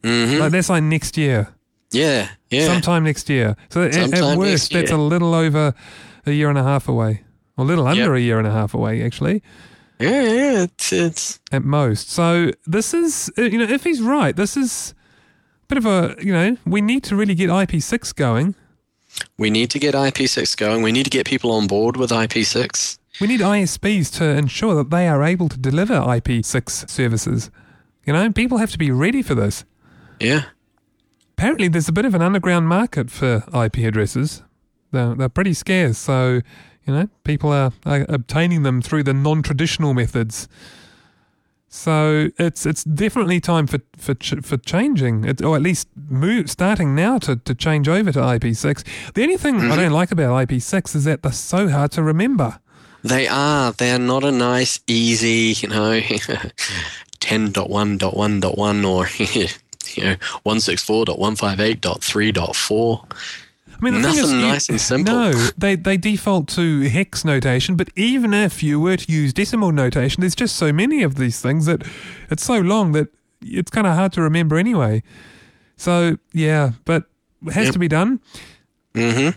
hmm 0.04 0.38
Like 0.40 0.52
that's 0.52 0.70
like 0.70 0.82
next 0.84 1.18
year, 1.18 1.54
Yeah, 1.92 2.30
yeah. 2.50 2.66
sometime 2.66 3.04
next 3.04 3.30
year. 3.30 3.56
So 3.70 3.84
at, 3.84 3.96
at 3.96 4.38
worst, 4.40 4.72
that's 4.74 4.90
a 4.92 4.98
little 4.98 5.36
over 5.36 5.76
a 6.26 6.32
year 6.32 6.50
and 6.50 6.58
a 6.58 6.64
half 6.64 6.88
away, 6.88 7.24
or 7.58 7.64
a 7.64 7.68
little 7.68 7.86
under 7.86 8.02
Yep. 8.16 8.18
a 8.18 8.22
year 8.22 8.40
and 8.40 8.48
a 8.48 8.52
half 8.52 8.74
away 8.74 9.04
actually. 9.04 9.44
Yeah, 10.00 10.24
yeah, 10.24 10.64
it's, 10.64 10.92
it's 10.92 11.40
at 11.52 11.64
most. 11.64 12.10
So 12.10 12.52
this 12.66 12.96
is, 12.96 13.32
uh, 13.38 13.44
you 13.44 13.60
know, 13.60 13.66
if 13.72 13.84
he's 13.84 14.02
right, 14.02 14.36
this 14.36 14.58
is 14.58 14.96
bit 15.72 15.78
of 15.78 15.86
a, 15.86 16.16
you 16.24 16.34
know, 16.34 16.58
we 16.66 16.82
need 16.82 17.04
to 17.06 17.16
really 17.16 17.36
get 17.36 17.50
IP6 17.50 18.14
going. 18.16 18.56
we 19.38 19.50
need 19.50 19.70
to 19.72 19.80
get 19.80 19.94
IP6 19.94 20.58
going. 20.58 20.82
We 20.82 20.92
need 20.92 21.04
to 21.04 21.10
get 21.10 21.26
people 21.26 21.52
on 21.52 21.68
board 21.68 21.98
with 21.98 22.12
IP6. 22.12 23.00
We 23.20 23.28
need 23.28 23.40
ISPs 23.40 24.12
to 24.18 24.26
ensure 24.26 24.76
that 24.76 24.90
they 24.90 25.08
are 25.08 25.24
able 25.24 25.48
to 25.50 25.58
deliver 25.58 25.94
IP6 25.94 26.90
services. 26.90 27.52
You 28.06 28.14
know, 28.14 28.32
people 28.32 28.58
have 28.58 28.72
to 28.72 28.78
be 28.78 28.92
ready 28.92 29.22
for 29.22 29.36
this. 29.36 29.64
Yeah, 30.20 30.44
Apparently, 31.42 31.70
there's 31.70 31.90
a 31.90 31.92
bit 31.92 32.06
of 32.06 32.14
an 32.14 32.22
underground 32.22 32.68
market 32.68 33.10
for 33.10 33.44
IP 33.52 33.78
addresses. 33.78 34.44
They're, 34.92 35.16
they're 35.16 35.28
pretty 35.28 35.56
scarce, 35.56 35.98
so, 35.98 36.42
you 36.86 36.94
know, 36.94 37.10
people 37.24 37.52
are, 37.52 37.72
are 37.84 38.06
obtaining 38.10 38.62
them 38.62 38.80
through 38.80 39.02
the 39.02 39.14
non 39.16 39.42
traditional 39.42 39.96
methods. 39.96 40.48
So 41.74 42.32
it's 42.38 42.66
it's 42.66 42.84
definitely 42.84 43.40
time 43.40 43.66
for 43.66 43.80
for 43.96 44.14
ch- 44.14 44.42
for 44.42 44.58
changing, 44.58 45.24
it, 45.24 45.42
or 45.42 45.56
at 45.56 45.62
least 45.62 45.88
move, 46.10 46.52
starting 46.52 46.96
now 46.96 47.18
to, 47.20 47.38
to 47.38 47.56
change 47.56 47.88
over 47.88 48.12
to 48.12 48.20
IP6. 48.20 48.84
The 49.14 49.24
only 49.24 49.38
thing 49.38 49.56
I 49.56 49.60
mm-hmm. 49.60 49.78
don't 49.78 49.94
like 49.94 50.12
about 50.12 50.50
IP6 50.50 50.98
is 50.98 51.06
that 51.06 51.24
they're 51.24 51.32
so 51.32 51.70
hard 51.70 51.94
to 51.94 52.04
remember. 52.04 52.60
they 53.04 53.26
are. 53.26 53.72
They're 53.72 53.98
not 53.98 54.26
a 54.26 54.34
nice, 54.34 54.82
easy, 54.86 55.56
you 55.62 55.70
know, 55.70 56.02
10.1.1.1 57.22 58.86
or, 58.86 59.08
you 59.96 60.04
know, 60.04 60.16
164.158.3.4. 60.46 63.06
I 63.82 63.86
mean, 63.86 63.96
the 63.96 64.02
thing 64.10 64.18
is, 64.20 64.22
Nothing 64.32 64.40
you- 64.42 64.48
nice 64.48 64.70
and 64.70 64.80
simple. 64.80 65.14
No, 65.14 65.32
they 65.58 65.76
they 65.76 65.98
default 65.98 66.48
to 66.50 66.82
hex 66.82 67.26
notation, 67.26 67.76
but 67.76 67.90
even 67.96 68.34
if 68.34 68.62
you 68.62 68.80
were 68.80 68.96
to 68.98 69.12
use 69.12 69.34
decimal 69.34 69.72
notation, 69.72 70.22
there's 70.22 70.36
just 70.36 70.56
so 70.56 70.72
many 70.72 71.02
of 71.02 71.16
these 71.16 71.42
things 71.42 71.66
that 71.66 71.82
it's 72.30 72.44
so 72.46 72.60
long 72.60 72.92
that 72.92 73.08
it's 73.42 73.72
kind 73.72 73.88
of 73.88 73.96
hard 73.96 74.14
to 74.14 74.22
remember 74.22 74.58
anyway. 74.58 75.02
So 75.78 76.18
yeah, 76.32 76.74
but 76.86 77.06
it 77.48 77.54
has 77.54 77.66
Yep. 77.66 77.74
to 77.74 77.80
be 77.80 77.88
done. 77.88 78.20
hmm 78.96 79.30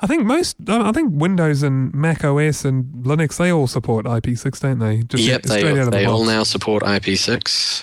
I 0.00 0.06
think 0.06 0.24
most, 0.26 0.56
I 0.68 0.92
think 0.92 1.10
Windows 1.14 1.64
and 1.64 1.92
Mac 1.92 2.22
OS 2.24 2.64
and 2.64 2.84
Linux 3.04 3.36
they 3.36 3.50
all 3.50 3.66
support 3.66 4.06
IP6, 4.06 4.60
don't 4.60 4.78
they? 4.78 5.02
Just 5.02 5.24
Yep, 5.24 5.42
they, 5.42 5.62
out 5.72 5.78
of 5.78 5.84
the 5.86 5.90
they 5.90 6.04
all 6.04 6.24
now 6.24 6.44
support 6.44 6.84
IP6. 6.84 7.82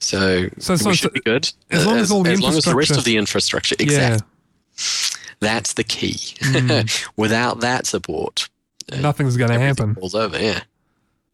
So, 0.00 0.48
So- 0.58 0.74
so- 0.76 0.88
we 0.90 0.92
so 0.92 0.92
should 0.92 1.12
be 1.12 1.20
good. 1.20 1.52
as 1.70 1.86
long 1.86 1.98
as 1.98 2.10
all 2.10 2.22
the 2.22 2.30
as 2.32 2.40
long 2.40 2.56
as 2.56 2.64
the 2.64 2.74
rest 2.74 2.90
of 2.96 3.04
the 3.04 3.16
infrastructure, 3.16 3.76
Yeah, 3.78 3.84
exactly. 3.84 4.26
That's 5.40 5.74
the 5.74 5.84
key. 5.84 6.14
Mm. 6.40 7.08
Without 7.16 7.60
that 7.60 7.86
support, 7.86 8.48
nothing's 9.00 9.36
going 9.36 9.50
to 9.50 9.58
happen. 9.58 9.94
falls 9.94 10.14
over. 10.14 10.38
Yeah. 10.40 10.60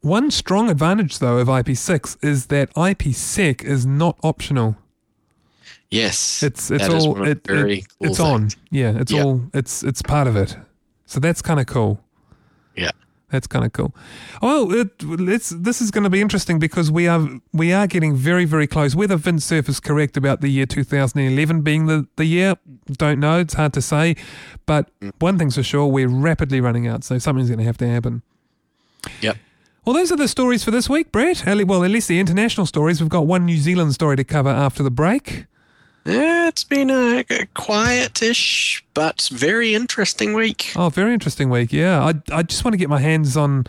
One 0.03 0.31
strong 0.31 0.70
advantage 0.70 1.18
though 1.18 1.38
of 1.38 1.48
IP6 1.48 2.24
is 2.24 2.46
that 2.46 2.72
IPsec 2.74 3.62
is 3.62 3.85
not 3.85 4.18
optional. 4.22 4.76
Yes. 5.90 6.42
It's 6.42 6.70
it's 6.70 6.88
all 6.88 7.22
it, 7.22 7.38
it- 7.48 7.87
cool 7.98 8.09
it's 8.09 8.20
on. 8.20 8.48
Yeah, 8.70 8.98
it's 8.98 9.12
Yeah. 9.12 9.24
all 9.24 9.42
it's 9.53 9.83
it's 9.83 10.03
part 10.03 10.26
of 10.26 10.37
it. 10.37 10.57
So 11.07 11.20
that's 11.20 11.42
kind 11.42 11.61
of 11.61 11.66
cool. 11.66 12.00
Yeah. 12.76 12.90
That's 13.31 13.47
kind 13.47 13.64
of 13.64 13.73
cool. 13.73 13.95
Well, 14.43 14.73
it, 14.73 14.90
it's 15.01 15.51
this 15.51 15.81
is 15.81 15.90
going 15.90 16.05
to 16.05 16.11
be 16.11 16.21
interesting 16.21 16.59
because 16.59 16.90
we 16.90 17.07
are 17.07 17.29
we 17.53 17.73
are 17.73 17.87
getting 17.87 18.14
very 18.14 18.45
very 18.45 18.66
close. 18.66 18.97
Whether 18.97 19.16
Vince 19.16 19.45
Cerf 19.45 19.69
is 19.69 19.81
correct 19.81 20.16
about 20.16 20.40
the 20.40 20.49
year 20.49 20.66
2011 20.66 21.62
being 21.62 21.87
the 21.87 22.09
the 22.16 22.25
year, 22.25 22.57
don't 22.93 23.21
know. 23.21 23.38
It's 23.38 23.55
hard 23.55 23.73
to 23.75 23.83
say. 23.83 24.16
But 24.66 24.90
one 25.19 25.38
thing's 25.38 25.55
for 25.55 25.62
sure, 25.62 25.87
we're 25.87 26.09
rapidly 26.09 26.61
running 26.61 26.87
out. 26.87 27.05
So 27.05 27.19
something's 27.19 27.49
going 27.49 27.59
to 27.59 27.64
have 27.64 27.79
to 27.79 27.88
happen. 27.88 28.23
Yep. 29.21 29.37
Well, 29.85 29.95
those 29.95 30.12
are 30.12 30.16
the 30.16 30.29
stories 30.29 30.62
for 30.62 30.71
this 30.71 30.90
week, 30.90 31.11
Brett. 31.11 31.45
Well, 31.47 31.85
at 31.85 31.90
least 31.90 32.09
the 32.09 32.21
international 32.21 32.66
stories. 32.66 33.01
We've 33.01 33.09
got 33.09 33.27
one 33.27 33.47
New 33.47 33.57
Zealand 33.57 33.95
story 33.95 34.16
to 34.16 34.25
cover 34.25 34.51
after 34.51 34.83
the 34.83 34.90
break. 34.90 35.47
Yeah, 36.04 36.48
it's 36.48 36.64
been 36.64 36.90
a, 36.90 37.24
quietish 37.24 38.82
but 38.94 39.28
very 39.32 39.74
interesting 39.74 40.34
week. 40.34 40.72
Oh, 40.74 40.88
very 40.88 41.12
interesting 41.12 41.50
week. 41.50 41.72
Yeah, 41.72 42.02
I 42.02 42.14
I 42.32 42.42
just 42.42 42.64
want 42.64 42.72
to 42.72 42.78
get 42.78 42.88
my 42.88 43.00
hands 43.00 43.36
on 43.36 43.66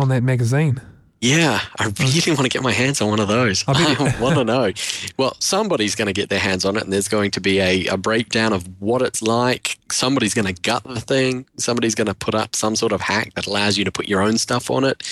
on 0.00 0.08
that 0.08 0.22
magazine. 0.22 0.80
Yeah, 1.20 1.60
I 1.78 1.86
oh. 1.86 1.92
really 1.98 2.32
want 2.32 2.44
to 2.44 2.48
get 2.48 2.62
my 2.62 2.72
hands 2.72 3.02
on 3.02 3.10
one 3.10 3.20
of 3.20 3.28
those. 3.28 3.62
I 3.68 3.72
I, 4.18 4.20
want 4.20 4.36
to 4.36 4.44
know. 4.44 4.72
Well, 5.18 5.36
somebody's 5.38 5.94
going 5.94 6.06
to 6.06 6.14
get 6.14 6.30
their 6.30 6.38
hands 6.38 6.64
on 6.64 6.76
it, 6.76 6.82
and 6.82 6.92
there's 6.92 7.08
going 7.08 7.30
to 7.32 7.40
be 7.40 7.60
a, 7.60 7.86
a 7.88 7.96
breakdown 7.98 8.54
of 8.54 8.66
what 8.80 9.02
it's 9.02 9.20
like. 9.20 9.78
Somebody's 9.92 10.32
going 10.32 10.52
to 10.52 10.62
gut 10.62 10.82
the 10.84 11.00
thing. 11.00 11.46
Somebody's 11.58 11.94
going 11.94 12.06
to 12.06 12.14
put 12.14 12.34
up 12.34 12.56
some 12.56 12.74
sort 12.74 12.92
of 12.92 13.02
hack 13.02 13.34
that 13.34 13.46
allows 13.46 13.76
you 13.76 13.84
to 13.84 13.92
put 13.92 14.08
your 14.08 14.22
own 14.22 14.38
stuff 14.38 14.70
on 14.70 14.82
it. 14.84 15.06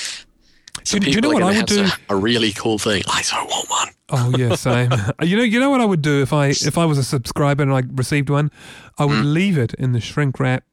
So 0.84 0.98
Do- 0.98 1.06
do 1.06 1.10
you 1.12 1.20
know 1.20 1.30
what 1.30 1.42
I 1.42 1.56
would 1.56 1.66
do? 1.66 1.84
a, 1.84 2.14
a 2.14 2.16
really 2.16 2.52
cool 2.52 2.78
thing. 2.78 3.02
I 3.08 3.22
so 3.22 3.36
want 3.44 3.68
one. 3.70 3.88
Oh 4.10 4.32
yeah, 4.38 4.54
same. 4.68 4.90
you 5.22 5.36
know, 5.36 5.42
you 5.42 5.60
know 5.60 5.70
what 5.70 5.80
I 5.80 5.84
would 5.84 6.02
do 6.02 6.22
if 6.22 6.32
I 6.32 6.48
if 6.48 6.78
I 6.78 6.84
was 6.84 6.98
a 6.98 7.04
subscriber 7.04 7.62
and 7.62 7.72
I 7.72 7.82
received 7.94 8.30
one, 8.30 8.50
I 8.98 9.04
would 9.04 9.18
Hmm. 9.18 9.32
leave 9.34 9.58
it 9.58 9.74
in 9.74 9.92
the 9.92 10.00
shrink 10.00 10.38
wrap, 10.40 10.64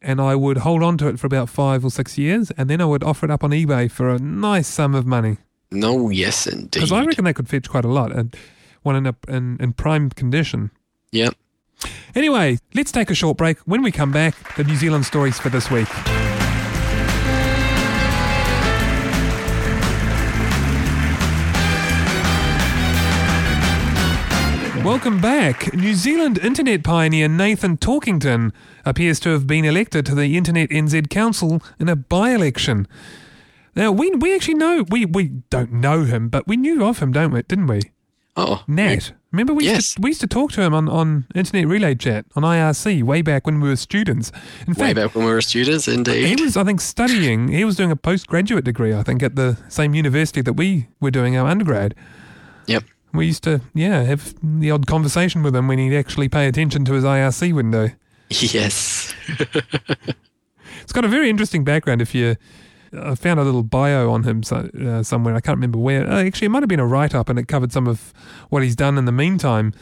and 0.00 0.20
I 0.20 0.34
would 0.36 0.58
hold 0.58 0.82
on 0.82 0.96
to 0.98 1.08
it 1.08 1.18
for 1.18 1.26
about 1.26 1.48
five 1.48 1.84
or 1.84 1.90
six 1.90 2.16
years, 2.18 2.50
and 2.56 2.70
then 2.70 2.80
I 2.80 2.84
would 2.84 3.02
offer 3.02 3.26
it 3.26 3.30
up 3.32 3.42
on 3.42 3.50
eBay 3.50 3.90
for 3.90 4.08
a 4.10 4.18
nice 4.18 4.68
sum 4.68 4.94
of 4.94 5.04
money 5.06 5.38
No, 5.72 6.10
yes, 6.10 6.46
indeed. 6.46 6.70
because 6.72 6.92
I 6.92 7.04
reckon 7.04 7.24
they 7.24 7.32
could 7.34 7.48
fetch 7.48 7.68
quite 7.68 7.84
a 7.84 7.88
lot 7.92 8.12
and 8.12 8.36
one 8.82 8.94
in 8.96 9.06
a, 9.06 9.14
in 9.28 9.56
in 9.60 9.72
prime 9.72 10.10
condition. 10.10 10.70
Yep. 11.12 11.34
Anyway, 12.14 12.58
let's 12.74 12.90
take 12.92 13.10
a 13.10 13.14
short 13.14 13.36
break. 13.36 13.58
When 13.66 13.82
we 13.82 13.90
come 13.92 14.10
back, 14.12 14.34
the 14.56 14.64
New 14.64 14.76
Zealand 14.76 15.04
stories 15.04 15.38
for 15.38 15.50
this 15.50 15.70
week. 15.70 15.88
Welcome 24.86 25.20
back. 25.20 25.74
New 25.74 25.94
Zealand 25.94 26.38
internet 26.38 26.84
pioneer 26.84 27.26
Nathan 27.26 27.76
Torkington 27.76 28.52
appears 28.84 29.18
to 29.18 29.30
have 29.30 29.44
been 29.44 29.64
elected 29.64 30.06
to 30.06 30.14
the 30.14 30.36
InternetNZ 30.40 31.10
Council 31.10 31.60
in 31.80 31.88
a 31.88 31.96
by 31.96 32.30
election. 32.30 32.86
Now, 33.74 33.90
we, 33.90 34.10
we 34.12 34.32
actually 34.32 34.54
know, 34.54 34.84
we, 34.88 35.04
we 35.04 35.24
don't 35.50 35.72
know 35.72 36.04
him, 36.04 36.28
but 36.28 36.46
we 36.46 36.56
knew 36.56 36.84
of 36.84 37.00
him, 37.00 37.10
don't 37.10 37.32
we? 37.32 37.42
Didn't 37.42 37.66
we? 37.66 37.80
Oh, 38.36 38.62
Nat. 38.68 39.12
Remember, 39.32 39.54
we, 39.54 39.64
Yes. 39.64 39.74
used 39.74 39.96
to, 39.96 40.02
we 40.02 40.10
used 40.10 40.20
to 40.20 40.28
talk 40.28 40.52
to 40.52 40.62
him 40.62 40.72
on, 40.72 40.88
on 40.88 41.26
Internet 41.34 41.66
Relay 41.66 41.96
Chat 41.96 42.24
on 42.36 42.44
IRC 42.44 43.02
way 43.02 43.22
back 43.22 43.44
when 43.44 43.60
we 43.60 43.68
were 43.68 43.74
students. 43.76 44.30
In 44.68 44.74
Way 44.74 44.94
fact, 44.94 44.96
back 44.96 45.14
when 45.16 45.24
we 45.24 45.32
were 45.32 45.40
students, 45.40 45.88
indeed. 45.88 46.38
he 46.38 46.44
was, 46.44 46.56
I 46.56 46.62
think, 46.62 46.80
studying. 46.80 47.48
He 47.48 47.64
was 47.64 47.74
doing 47.74 47.90
a 47.90 47.96
postgraduate 47.96 48.64
degree, 48.64 48.94
I 48.94 49.02
think, 49.02 49.24
at 49.24 49.34
the 49.34 49.58
same 49.68 49.94
university 49.94 50.42
that 50.42 50.52
we 50.52 50.86
were 51.00 51.10
doing 51.10 51.36
our 51.36 51.48
undergrad. 51.48 51.96
Yep. 52.66 52.84
We 53.12 53.26
used 53.26 53.44
to, 53.44 53.60
yeah, 53.74 54.02
have 54.02 54.34
the 54.42 54.70
odd 54.70 54.86
conversation 54.86 55.42
with 55.42 55.56
him 55.56 55.68
when 55.68 55.78
he'd 55.78 55.96
actually 55.96 56.28
pay 56.28 56.48
attention 56.48 56.84
to 56.86 56.92
his 56.92 57.04
IRC 57.04 57.54
window. 57.54 57.90
Yes. 58.28 59.14
It's 60.82 60.92
got 60.92 61.04
a 61.04 61.08
very 61.08 61.30
interesting 61.30 61.64
background. 61.64 62.02
If 62.02 62.14
you, 62.14 62.36
I 62.92 63.14
found 63.14 63.40
a 63.40 63.44
little 63.44 63.62
bio 63.62 64.10
on 64.10 64.22
him 64.22 64.42
so, 64.42 64.68
uh, 64.80 65.02
somewhere. 65.02 65.34
I 65.34 65.40
can't 65.40 65.56
remember 65.56 65.78
where. 65.78 66.08
Uh, 66.08 66.24
actually, 66.24 66.46
it 66.46 66.50
might 66.50 66.62
have 66.62 66.68
been 66.68 66.80
a 66.80 66.86
write-up, 66.86 67.28
and 67.28 67.38
it 67.38 67.48
covered 67.48 67.72
some 67.72 67.86
of 67.86 68.12
what 68.48 68.62
he's 68.62 68.76
done 68.76 68.98
in 68.98 69.04
the 69.04 69.12
meantime. 69.12 69.72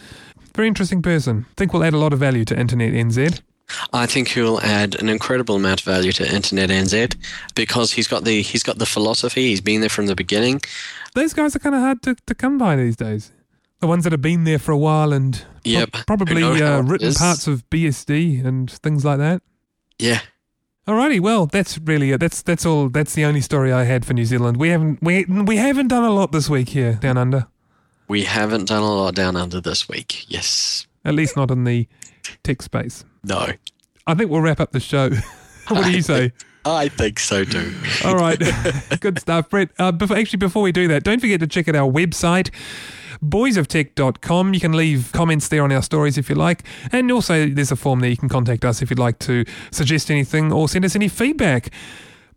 Very 0.54 0.68
interesting 0.68 1.02
person. 1.02 1.46
I 1.50 1.54
think 1.56 1.72
we'll 1.72 1.84
add 1.84 1.94
a 1.94 1.98
lot 1.98 2.12
of 2.12 2.18
value 2.18 2.44
to 2.46 2.54
InternetNZ. 2.54 3.40
I 3.92 4.06
think 4.06 4.28
he'll 4.28 4.60
add 4.60 4.94
an 5.00 5.08
incredible 5.08 5.56
amount 5.56 5.80
of 5.80 5.86
value 5.86 6.12
to 6.12 6.24
InternetNZ 6.24 7.16
because 7.54 7.92
he's 7.92 8.06
got 8.06 8.24
the 8.24 8.42
he's 8.42 8.62
got 8.62 8.78
the 8.78 8.86
philosophy. 8.86 9.48
He's 9.48 9.60
been 9.62 9.80
there 9.80 9.88
from 9.90 10.06
the 10.06 10.14
beginning. 10.14 10.60
Those 11.14 11.32
guys 11.32 11.54
are 11.56 11.58
kind 11.60 11.74
of 11.74 11.80
hard 11.80 12.02
to, 12.02 12.16
to 12.26 12.34
come 12.34 12.58
by 12.58 12.76
these 12.76 12.96
days. 12.96 13.32
The 13.80 13.86
ones 13.86 14.04
that 14.04 14.12
have 14.12 14.22
been 14.22 14.44
there 14.44 14.58
for 14.58 14.72
a 14.72 14.78
while 14.78 15.12
and 15.12 15.34
pro- 15.34 15.72
Yep. 15.72 15.90
probably 16.06 16.42
Who 16.42 16.54
know 16.58 16.66
how 16.66 16.78
uh, 16.78 16.82
written 16.82 17.08
is. 17.08 17.18
parts 17.18 17.46
of 17.46 17.68
BSD 17.70 18.44
and 18.44 18.70
things 18.70 19.04
like 19.04 19.18
that. 19.18 19.42
Yeah. 19.98 20.20
Alrighty, 20.86 21.20
well, 21.20 21.46
that's 21.46 21.78
really 21.78 22.10
it. 22.12 22.18
That's 22.20 22.42
that's 22.42 22.66
all. 22.66 22.88
That's 22.90 23.14
the 23.14 23.24
only 23.24 23.40
story 23.40 23.72
I 23.72 23.84
had 23.84 24.04
for 24.04 24.12
New 24.12 24.26
Zealand. 24.26 24.58
We 24.58 24.68
haven't 24.68 25.02
we 25.02 25.24
we 25.24 25.56
haven't 25.56 25.88
done 25.88 26.04
a 26.04 26.10
lot 26.10 26.30
this 26.32 26.50
week 26.50 26.68
here 26.70 26.94
down 26.94 27.16
under. 27.16 27.46
We 28.06 28.24
haven't 28.24 28.68
done 28.68 28.82
a 28.82 28.92
lot 28.92 29.14
down 29.14 29.34
under 29.34 29.62
this 29.62 29.88
week. 29.88 30.26
Yes. 30.30 30.86
At 31.04 31.14
least 31.14 31.36
not 31.36 31.50
in 31.50 31.64
the 31.64 31.88
tech 32.42 32.60
space. 32.60 33.02
No. 33.22 33.48
I 34.06 34.14
think 34.14 34.30
we'll 34.30 34.42
wrap 34.42 34.60
up 34.60 34.72
the 34.72 34.80
show. 34.80 35.08
what 35.68 35.84
do 35.84 35.90
you 35.90 36.02
say? 36.12 36.32
I 36.64 36.88
think 36.88 37.18
so 37.18 37.44
too. 37.44 37.74
All 38.04 38.16
right, 38.16 38.40
good 39.00 39.18
stuff, 39.18 39.50
Brett. 39.50 39.70
Uh, 39.78 39.92
before, 39.92 40.16
actually, 40.16 40.38
before 40.38 40.62
we 40.62 40.72
do 40.72 40.88
that, 40.88 41.04
don't 41.04 41.20
forget 41.20 41.40
to 41.40 41.46
check 41.46 41.68
out 41.68 41.76
our 41.76 41.90
website. 41.90 42.50
boysoftech.com. 43.22 44.54
You 44.54 44.60
can 44.60 44.72
leave 44.72 45.10
comments 45.12 45.48
there 45.48 45.62
on 45.62 45.72
our 45.72 45.82
stories 45.82 46.18
if 46.18 46.28
you 46.28 46.34
like. 46.34 46.62
And 46.92 47.10
also, 47.10 47.48
there's 47.48 47.72
a 47.72 47.76
form 47.76 48.00
there 48.00 48.10
you 48.10 48.16
can 48.16 48.28
contact 48.28 48.64
us 48.64 48.82
if 48.82 48.90
you'd 48.90 48.98
like 48.98 49.18
to 49.20 49.44
suggest 49.70 50.10
anything 50.10 50.52
or 50.52 50.68
send 50.68 50.84
us 50.84 50.94
any 50.96 51.08
feedback. 51.08 51.70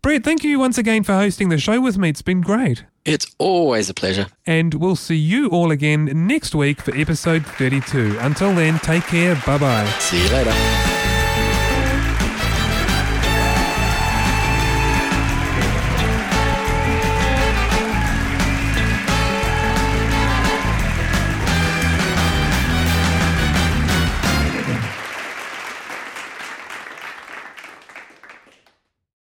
Brett, 0.00 0.22
thank 0.22 0.44
you 0.44 0.58
once 0.60 0.78
again 0.78 1.02
for 1.02 1.12
hosting 1.14 1.48
the 1.48 1.58
show 1.58 1.80
with 1.80 1.98
me. 1.98 2.08
It's 2.08 2.22
been 2.22 2.40
great. 2.40 2.84
It's 3.04 3.34
always 3.38 3.90
a 3.90 3.94
pleasure. 3.94 4.26
And 4.46 4.74
we'll 4.74 4.94
see 4.96 5.16
you 5.16 5.48
all 5.48 5.70
again 5.72 6.26
next 6.26 6.54
week 6.54 6.80
for 6.80 6.94
episode 6.96 7.44
32. 7.44 8.16
Until 8.20 8.54
then, 8.54 8.78
take 8.78 9.04
care. 9.04 9.34
Bye 9.44 9.58
bye. 9.58 9.86
See 9.98 10.22
you 10.22 10.30
later. 10.30 11.07